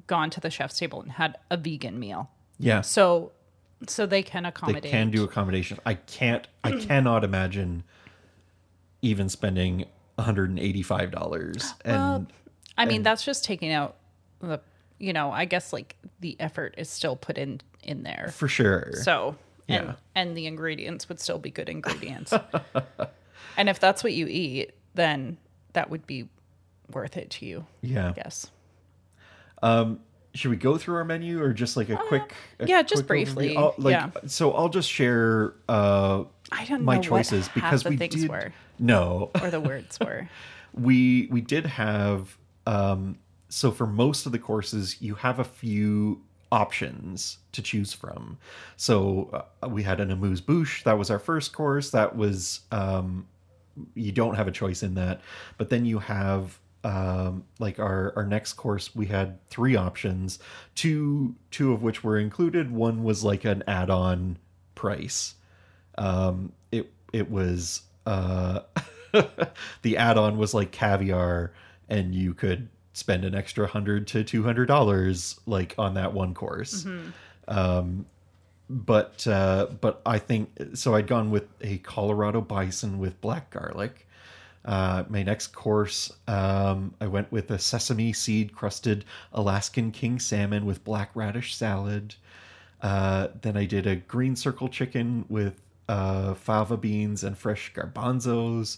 [0.07, 2.29] gone to the chef's table and had a vegan meal.
[2.57, 3.33] yeah, So,
[3.87, 4.83] so they can accommodate.
[4.83, 5.79] they can do accommodation.
[5.85, 6.47] I can't.
[6.63, 7.83] I cannot imagine
[9.01, 9.85] even spending
[10.15, 11.73] 185 dollars.
[11.83, 12.27] And Well,
[12.77, 13.95] I mean, that's just taking out
[14.39, 14.59] the,
[14.97, 18.29] you know, I guess like the effort is still put in in there.
[18.33, 19.35] for sure, So,
[19.67, 19.95] and Yeah.
[20.15, 22.33] and the ingredients would still be good ingredients.
[23.57, 25.37] and if that's what you eat, then
[25.73, 26.27] that would be
[26.91, 28.09] worth it to you, yeah.
[28.09, 28.49] I guess.
[29.61, 29.99] Um,
[30.35, 32.33] Should we go through our menu or just like a quick?
[32.59, 33.55] a Uh, yeah, just quick briefly?
[33.55, 34.09] Like, yeah.
[34.27, 38.29] So I'll just share uh, I don't my know choices because we things did.
[38.29, 40.29] were No, or the words were.
[40.75, 43.17] we we did have um
[43.49, 46.21] so for most of the courses you have a few
[46.51, 48.37] options to choose from
[48.75, 53.25] so uh, we had an amuse bouche that was our first course that was um
[53.93, 55.21] you don't have a choice in that
[55.57, 60.39] but then you have um like our our next course we had three options.
[60.75, 62.71] Two two of which were included.
[62.71, 64.37] One was like an add-on
[64.75, 65.33] price.
[65.97, 68.59] Um it it was uh
[69.81, 71.51] the add-on was like caviar
[71.89, 76.85] and you could spend an extra 100 to 200 dollars like on that one course.
[77.47, 78.05] Um
[78.67, 84.07] but uh but i think so i'd gone with a colorado bison with black garlic
[84.65, 90.65] uh, my next course, um, I went with a sesame seed crusted Alaskan king salmon
[90.65, 92.15] with black radish salad.
[92.81, 98.77] Uh, then I did a green circle chicken with uh, fava beans and fresh garbanzos.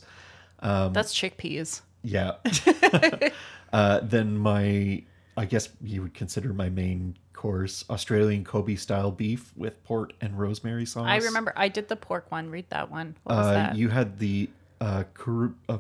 [0.60, 1.82] Um, That's chickpeas.
[2.04, 2.34] Yeah.
[3.74, 5.04] uh, then my,
[5.38, 10.38] I guess you would consider my main course Australian Kobe style beef with port and
[10.38, 11.06] rosemary sauce.
[11.08, 12.50] I remember I did the pork one.
[12.50, 13.16] Read that one.
[13.24, 13.76] What was Uh, that?
[13.76, 14.50] you had the
[14.82, 15.80] uh, Kuru, uh,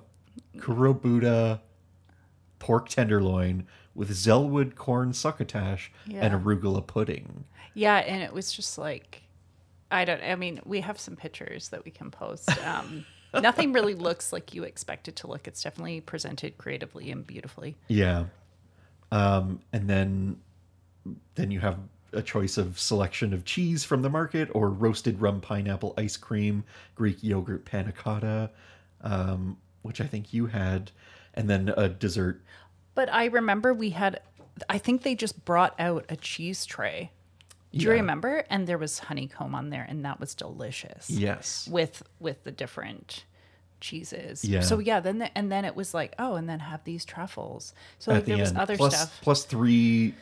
[0.57, 1.59] Kurobuta
[2.59, 7.45] pork tenderloin with Zellwood corn succotash and arugula pudding.
[7.73, 9.23] Yeah, and it was just like
[9.89, 12.49] I don't I mean, we have some pictures that we can post.
[12.65, 15.47] Um nothing really looks like you expect it to look.
[15.47, 17.75] It's definitely presented creatively and beautifully.
[17.87, 18.25] Yeah.
[19.11, 20.37] Um, and then
[21.35, 21.79] then you have
[22.13, 26.63] a choice of selection of cheese from the market or roasted rum pineapple ice cream,
[26.95, 28.49] Greek yogurt panna cotta,
[29.01, 30.91] um, which I think you had,
[31.33, 32.41] and then a dessert.
[32.95, 34.19] But I remember we had
[34.69, 37.11] I think they just brought out a cheese tray.
[37.71, 37.97] Do you Yeah.
[37.97, 38.43] remember?
[38.49, 41.09] And there was honeycomb on there and that was delicious.
[41.09, 41.67] Yes.
[41.71, 43.25] With with the different
[43.79, 44.43] cheeses.
[44.43, 44.61] Yeah.
[44.61, 47.73] So yeah, then the, and then it was like, oh, and then have these truffles.
[47.99, 49.19] So like the there was end, other plus stuff.
[49.21, 50.15] plus three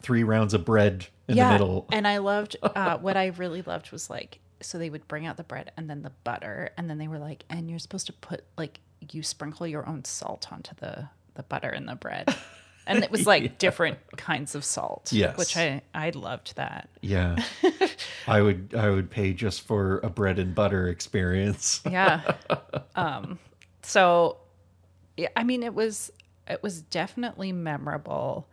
[0.00, 1.86] three rounds of bread in yeah, the middle.
[1.92, 5.36] And I loved uh, what I really loved was like so they would bring out
[5.36, 8.12] the bread and then the butter and then they were like and you're supposed to
[8.12, 8.80] put like
[9.12, 12.34] you sprinkle your own salt onto the the butter and the bread.
[12.88, 15.12] And it was like different kinds of salt.
[15.12, 15.36] Yes.
[15.36, 16.88] Which I I loved that.
[17.00, 17.34] Yeah.
[18.28, 21.80] I would I would pay just for a bread and butter experience.
[21.90, 22.34] Yeah.
[22.94, 23.40] um
[23.82, 24.36] so
[25.16, 26.12] yeah, I mean it was
[26.46, 28.46] it was definitely memorable.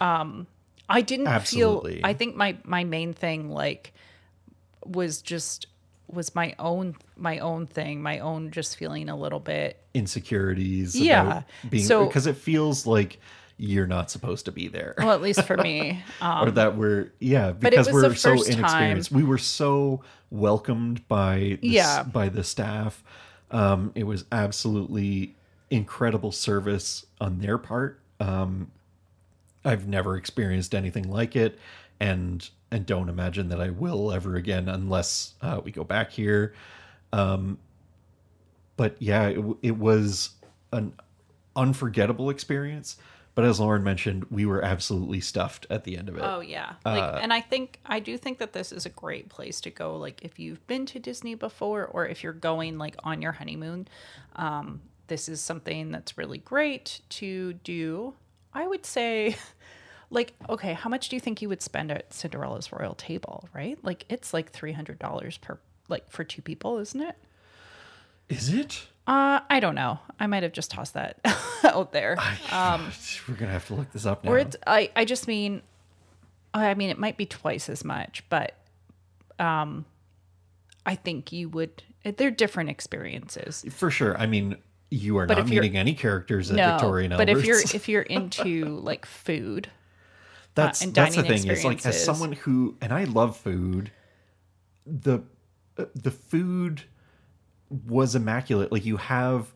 [0.00, 0.46] Um
[0.88, 1.96] I didn't Absolutely.
[1.96, 3.92] feel I think my my main thing like
[4.88, 5.66] was just
[6.08, 11.22] was my own my own thing, my own just feeling a little bit Insecurities Yeah.
[11.26, 13.18] about being So- because it feels like
[13.58, 14.94] you're not supposed to be there.
[14.98, 16.02] well at least for me.
[16.20, 21.68] Um or that we're yeah because we're so inexperienced we were so welcomed by the,
[21.68, 22.02] Yeah.
[22.02, 23.02] by the staff
[23.50, 25.34] um it was absolutely
[25.70, 28.70] incredible service on their part um
[29.64, 31.58] i've never experienced anything like it
[32.00, 36.54] and and don't imagine that i will ever again unless uh, we go back here
[37.12, 37.58] um
[38.76, 40.30] but yeah it, it was
[40.72, 40.92] an
[41.54, 42.96] unforgettable experience
[43.34, 46.74] but as lauren mentioned we were absolutely stuffed at the end of it Oh yeah.
[46.84, 49.96] Like and I think I do think that this is a great place to go
[49.96, 53.88] like if you've been to Disney before or if you're going like on your honeymoon.
[54.36, 58.14] Um this is something that's really great to do.
[58.52, 59.36] I would say
[60.10, 63.78] like okay, how much do you think you would spend at Cinderella's royal table, right?
[63.82, 67.16] Like it's like $300 per like for two people, isn't it?
[68.28, 68.86] Is it?
[69.06, 70.00] Uh, I don't know.
[70.18, 71.20] I might have just tossed that
[71.64, 72.16] out there.
[72.50, 72.90] Um,
[73.28, 74.32] We're gonna have to look this up now.
[74.32, 75.62] Or it's I I just mean
[76.52, 78.54] I mean it might be twice as much, but
[79.38, 79.84] um
[80.84, 83.64] I think you would they're different experiences.
[83.70, 84.16] For sure.
[84.16, 84.56] I mean,
[84.90, 88.02] you are But not meeting any characters at No, Victorian but if you're if you're
[88.02, 89.68] into like food,
[90.56, 91.46] that's and that's the thing.
[91.48, 93.90] It's like as someone who and I love food,
[94.86, 95.22] the
[95.78, 96.82] uh, the food
[97.86, 98.72] was immaculate.
[98.72, 99.52] Like you have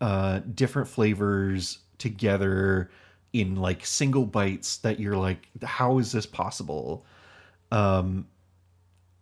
[0.00, 2.90] uh different flavors together
[3.32, 7.04] in like single bites that you're like how is this possible?
[7.70, 8.26] Um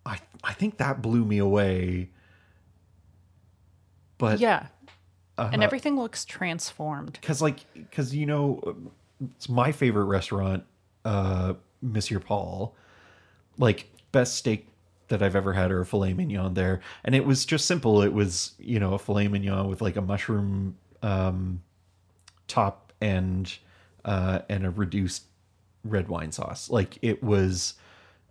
[0.07, 2.11] I I think that blew me away.
[4.17, 4.69] But yeah.
[5.39, 5.51] Uh-huh.
[5.53, 7.15] And everything looks transformed.
[7.15, 8.77] because like because you know
[9.37, 10.65] it's my favorite restaurant
[11.05, 12.75] uh monsieur paul
[13.59, 14.71] like best steak
[15.11, 16.81] that i've ever had or a filet mignon there.
[17.05, 18.01] And it was just simple.
[18.03, 21.63] It was you know a filet mignon with like a mushroom um
[22.49, 23.53] top and
[24.05, 25.25] uh and a reduced
[25.85, 26.71] red wine sauce.
[26.71, 27.75] Like it was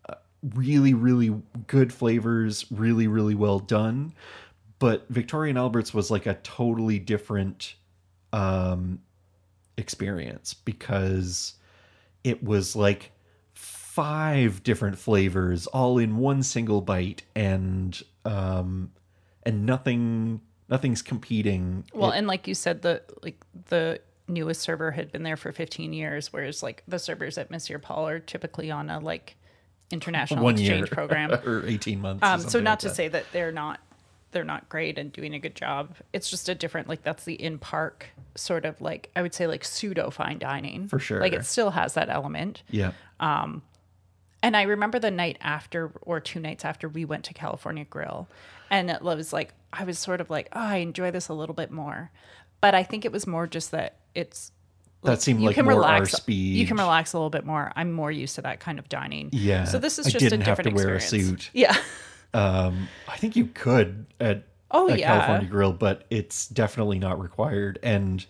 [0.08, 0.16] uh,
[0.56, 1.36] really really
[1.68, 4.14] good flavors really really well done.
[4.80, 7.76] But Victoria and Albert's was like a totally different
[8.32, 9.00] um
[9.78, 11.56] experience because
[12.24, 13.12] it was like
[13.54, 18.92] five different flavors all in one single bite and um
[19.44, 20.40] and nothing
[20.70, 23.38] nothing's competing Well, and like you said, the like
[23.70, 27.80] the newest server had been there for 15 years, whereas like the servers at Monsieur
[27.80, 29.36] Paul are typically on a like
[29.92, 31.32] international one year exchange program.
[31.46, 32.96] or 18 months or Um, so not like to that.
[32.96, 33.80] say that they're not
[34.32, 35.96] they're not great and doing a good job.
[36.14, 39.48] It's just a different like that's the in park sort of like I would say
[39.48, 41.20] like pseudo fine dining For sure.
[41.20, 42.64] Like it still has that element.
[42.70, 43.62] yeah Um
[44.42, 48.28] And I remember the night after or two nights after we went to California Grill,
[48.70, 51.56] and it was like I was sort of like, oh, I enjoy this a little
[51.56, 52.10] bit more,
[52.62, 54.52] but I think it was more just that it's
[55.04, 56.12] that seemed you like can more relax.
[56.12, 57.72] speed You can relax a little bit more.
[57.76, 59.30] I'm more used to that kind of dining.
[59.32, 59.64] Yeah.
[59.66, 61.50] So this is just a didn't have different to wear a suit.
[61.54, 61.76] Yeah.
[62.34, 65.08] Um i think you could at Oh, at yeah.
[65.08, 68.24] california grill but it's definitely not required and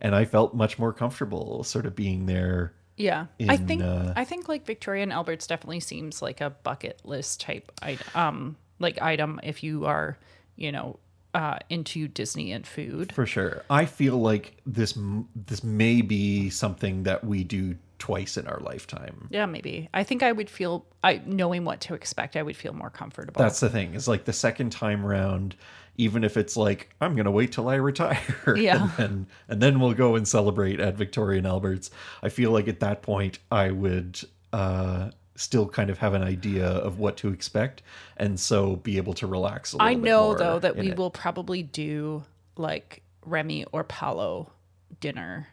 [0.00, 4.24] and i felt much more comfortable sort of being there Yeah, I think uh, I
[4.24, 9.00] think like Victoria and Albert's definitely seems like a bucket list type item, um, like
[9.02, 10.16] item if you are,
[10.56, 10.98] you know,
[11.34, 13.12] uh, into Disney and food.
[13.12, 13.64] For sure.
[13.70, 14.96] I feel like this
[15.34, 19.28] this may be something that we do twice in our lifetime.
[19.30, 19.88] Yeah, maybe.
[19.94, 23.40] I think I would feel, I knowing what to expect, I would feel more comfortable.
[23.40, 23.94] That's the thing.
[23.94, 25.54] Is like the second time round,
[25.98, 28.18] even if it's like I'm gonna wait till I retire,
[28.56, 28.82] Yeah.
[28.82, 31.92] and then and then we'll go and celebrate at Victoria and Albert's.
[32.24, 34.18] I feel like at that point I would
[34.52, 37.82] uh, still kind of have an idea of what to expect,
[38.16, 39.88] and so be able to relax a little.
[39.88, 40.96] I know though that we it.
[40.96, 42.24] will probably do
[42.56, 44.50] like Remy or Palo
[44.98, 45.46] dinner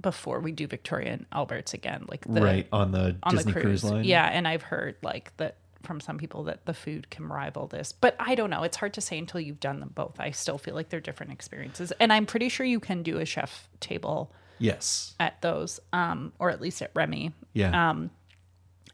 [0.00, 3.60] before we do Victoria and Albert's again, like the right on the on Disney the
[3.60, 3.80] cruise.
[3.82, 3.84] cruise.
[3.84, 4.04] line.
[4.04, 7.92] Yeah, and I've heard like that from some people that the food can rival this.
[7.92, 8.62] But I don't know.
[8.64, 10.18] It's hard to say until you've done them both.
[10.18, 11.92] I still feel like they're different experiences.
[12.00, 15.14] And I'm pretty sure you can do a chef table Yes.
[15.20, 17.32] at those, um, or at least at Remy.
[17.52, 17.90] Yeah.
[17.90, 18.10] Um,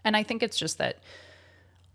[0.05, 0.99] And I think it's just that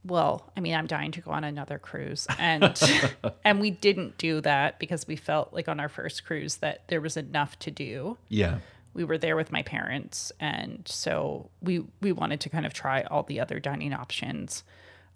[0.03, 2.80] well, I mean, I'm dying to go on another cruise and
[3.43, 7.01] and we didn't do that because we felt like on our first cruise that there
[7.01, 8.60] was enough to do yeah.
[9.00, 13.02] We were there with my parents and so we we wanted to kind of try
[13.04, 14.64] all the other dining options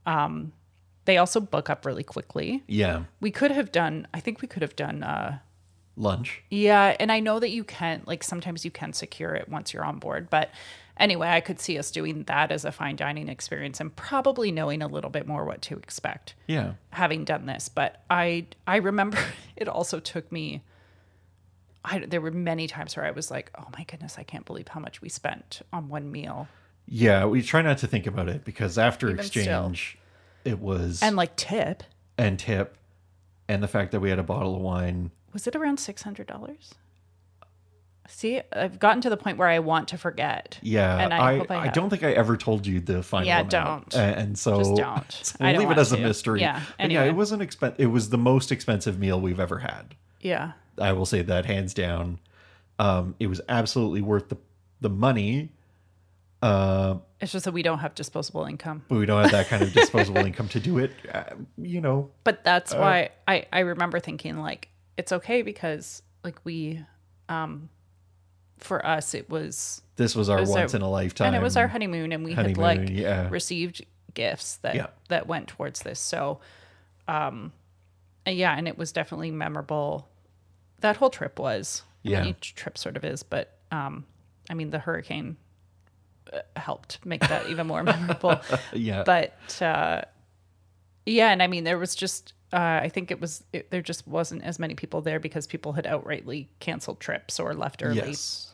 [0.06, 0.54] um
[1.04, 3.04] they also book up really quickly Yeah.
[3.20, 5.40] we could have done i think we could have done uh
[5.98, 6.42] Lunch.
[6.50, 9.84] yeah and i know that you can like sometimes you can secure it once you're
[9.86, 10.50] on board but
[10.98, 14.82] anyway i could see us doing that as a fine dining experience and probably knowing
[14.82, 16.74] a little bit more what to expect Yeah.
[16.92, 19.20] having done this but i i remember
[19.58, 20.64] it also took me
[21.86, 24.70] I, there were many times where I was like, "Oh my goodness, I can't believe
[24.70, 26.48] how much we spent on one meal."
[26.88, 27.26] Yeah.
[27.26, 29.42] We try not to think about it because after Even still.
[29.42, 29.98] exchange,
[30.46, 31.84] it was And like tip,
[32.18, 32.78] and tip,
[33.48, 35.12] and the fact that we had a bottle of wine.
[35.34, 36.74] was it around six hundred dollars?
[38.10, 40.60] See, I've gotten to the point where I want to forget.
[40.62, 43.28] Yeah, and I, I, hope I, I, don't think I ever told you the final
[43.28, 43.90] Yeah, amount.
[43.92, 43.96] don't.
[43.96, 45.12] And so Just don't.
[45.12, 46.42] so I we'll don't leave it as a mystery.
[46.42, 49.96] Yeah, But yeah, it wasn't expen- It was the most expensive meal we've ever had.
[50.20, 52.20] Yeah, I will say that hands down.
[52.80, 54.38] Um, it was absolutely worth the
[54.82, 55.50] the money.
[56.42, 58.84] Uh, it's just that we don't have disposable income.
[58.90, 60.92] but we don't have that kind of disposable income to do it.
[61.14, 61.24] Uh,
[61.58, 64.68] you know, But that's why I I remember thinking like
[64.98, 66.84] it's okay because like we
[67.30, 67.70] um
[68.58, 71.28] for us, it was This was our was our- once in a lifetime.
[71.28, 73.30] and it was our honeymoon and we honeymoon, had like yeah.
[73.30, 74.88] received gifts that Yeah.
[75.08, 76.40] that went towards this so
[77.08, 77.52] um
[78.28, 80.08] yeah and it was definitely memorable
[80.84, 82.26] that whole trip was I mean, Yeah.
[82.26, 84.06] each trip sort of is but um
[84.50, 85.38] i mean the hurricane
[86.32, 88.40] uh, helped make that even more memorable
[88.74, 89.04] yeah.
[89.04, 90.02] but uh
[91.06, 94.08] yeah and i mean there was just uh, I think it was it, there just
[94.08, 97.96] wasn't as many people there because people had outrightly canceled trips or left early.
[97.96, 98.54] yes.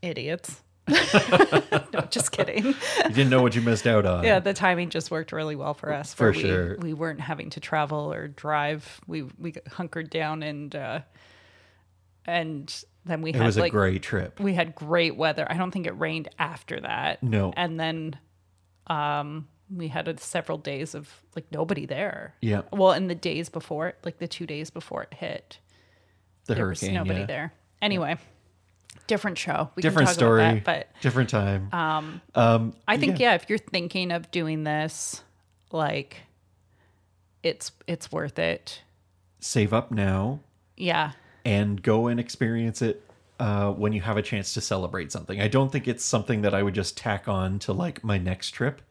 [0.00, 0.62] Idiots.
[0.88, 2.64] no, just kidding.
[2.64, 2.74] You
[3.10, 4.24] didn't know what you missed out on.
[4.24, 6.14] yeah, the timing just worked really well for us.
[6.14, 6.78] For we, sure.
[6.78, 9.02] we weren't having to travel or drive.
[9.06, 11.00] We we hunkered down and uh,
[12.26, 14.40] and then we It had was a like great trip.
[14.40, 15.46] we had great weather.
[15.48, 17.22] I don't think it rained after that.
[17.22, 17.52] No.
[17.56, 18.18] and then
[18.88, 22.34] um, we had uh, several days of like nobody there.
[22.40, 22.62] Yeah.
[22.72, 25.58] Well, in the days before like the two days before it hit,
[26.46, 26.90] The there hurricane.
[26.90, 27.26] was nobody yeah.
[27.26, 27.52] there.
[27.82, 28.16] Anyway,
[29.06, 29.70] different show.
[29.76, 30.42] We Different story.
[30.42, 31.68] that, but different time.
[31.72, 33.34] um, um, I think yeah.
[33.34, 35.22] if you're thinking of doing this,
[35.72, 36.16] like
[37.42, 38.82] it's it's worth it.
[39.40, 40.40] save up now
[40.76, 41.12] Yeah.
[41.46, 45.40] And go and experience it uh, when you have a chance to celebrate something.
[45.40, 48.50] I don't think it's something that I would just tack on to like my next
[48.50, 48.82] trip.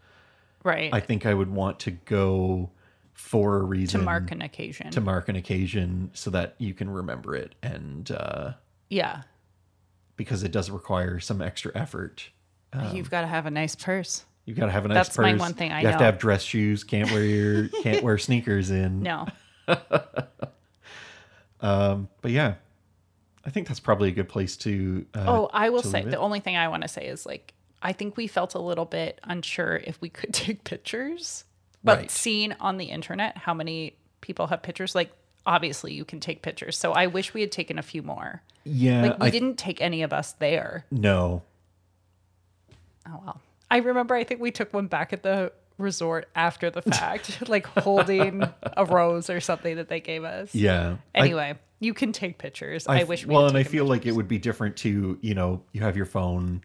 [0.64, 0.91] Right.
[0.93, 2.70] I think I would want to go
[3.14, 4.89] for a reason to mark an occasion.
[4.91, 8.53] to mark an occasion so that you can remember it and uh,
[8.89, 9.24] yeah.
[10.16, 12.30] because it does require some extra effort.
[12.91, 14.26] You've got to have a nice purse.
[14.45, 15.39] You've got to have a nice That's my purse.
[15.39, 16.84] one thing I you have to have dress shoes.
[16.84, 19.01] Can't wear your can't wear sneakers in.
[19.01, 19.28] No.
[21.66, 22.55] Um, but yeah,
[23.45, 25.05] I think that's probably a good place to.
[25.13, 27.91] Uh, Oh, I will say the only thing I want to say is like I
[27.93, 31.43] think we felt a little bit unsure if we could take pictures,
[31.84, 32.11] but Right.
[32.11, 35.11] seeing on the internet how many people have pictures, like
[35.45, 36.78] obviously you can take pictures.
[36.78, 38.41] So I wish we had taken a few more.
[38.63, 40.86] yeah, Like we I didn't take any of us there.
[40.91, 41.43] no.
[43.07, 43.41] Oh well.
[43.70, 47.65] I remember I think we took one back at the resort after the fact, like
[47.65, 48.43] holding
[48.78, 50.53] a rose or something that they gave us.
[50.55, 50.97] Yeah.
[51.13, 52.88] I- Anyway, you can take pictures.
[52.88, 55.61] I wish we well, and I feel like it would be different to you know
[55.73, 56.61] you have your phone.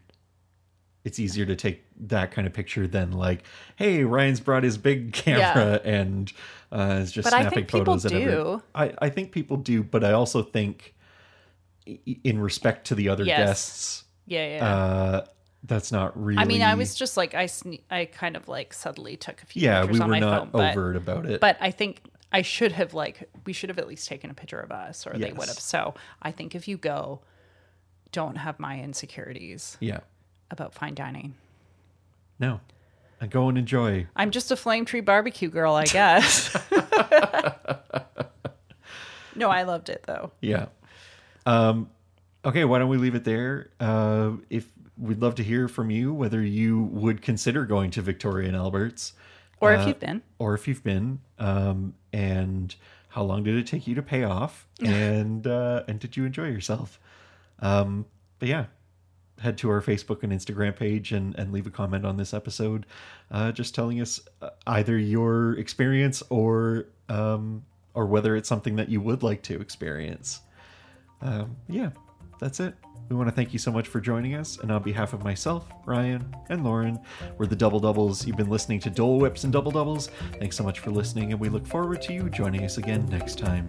[1.03, 3.43] It's easier to take that kind of picture than like,
[3.75, 6.31] hey, Ryan's brought his big camera and
[6.71, 8.05] uh, is just But I snapping think people photos.
[8.05, 8.61] at every- do.
[8.75, 10.93] I I think people do, but I also think,
[12.23, 13.39] in respect to the other Yes.
[13.39, 14.65] guests, Yeah, yeah.
[14.65, 15.25] uh,
[15.63, 16.41] that's not really.
[16.41, 19.45] I mean, I was just like I sne- I kind of like subtly took a
[19.45, 21.39] few yeah, pictures we on were my not phone, but overt about it.
[21.39, 22.01] but I think
[22.31, 25.13] I should have like we should have at least taken a picture of us, or
[25.13, 25.37] they Yes.
[25.37, 25.59] would have.
[25.59, 27.21] So I think if you go,
[28.11, 29.99] don't have my insecurities yeah,
[30.49, 31.35] about fine dining.
[32.39, 32.59] no,
[33.19, 34.07] and go and enjoy.
[34.15, 36.55] I'm just a flame tree barbecue girl, I guess.
[39.35, 40.31] no, I loved it though.
[40.41, 40.67] Yeah.
[41.45, 41.89] Um,
[42.45, 43.69] okay, why don't we leave it there?
[43.79, 44.67] Uh, if
[45.01, 49.13] we'd love to hear from you, whether you would consider going to Victoria and Albert's,
[49.59, 52.73] Or Uh, if you've been, or if you've been, um, and
[53.09, 56.47] how long did it take you to pay off, and uh, and did you enjoy
[56.47, 56.99] yourself?
[57.59, 58.05] Um,
[58.39, 58.65] but yeah,
[59.39, 62.85] head to our Facebook and Instagram page and, and leave a comment on this episode,
[63.31, 68.89] uh, just telling us uh, either your experience or um, or whether it's something that
[68.89, 70.41] you would like to experience.
[71.21, 71.89] Um, yeah,
[72.39, 72.73] that's it.
[73.11, 75.67] We want to thank you so much for joining us, and on behalf of myself,
[75.85, 76.97] Ryan, and Lauren,
[77.37, 78.25] we're the Double Doubles.
[78.25, 80.07] You've been listening to Dole Whips and Double Doubles.
[80.39, 83.37] Thanks so much for listening, and we look forward to you joining us again next
[83.37, 83.67] time.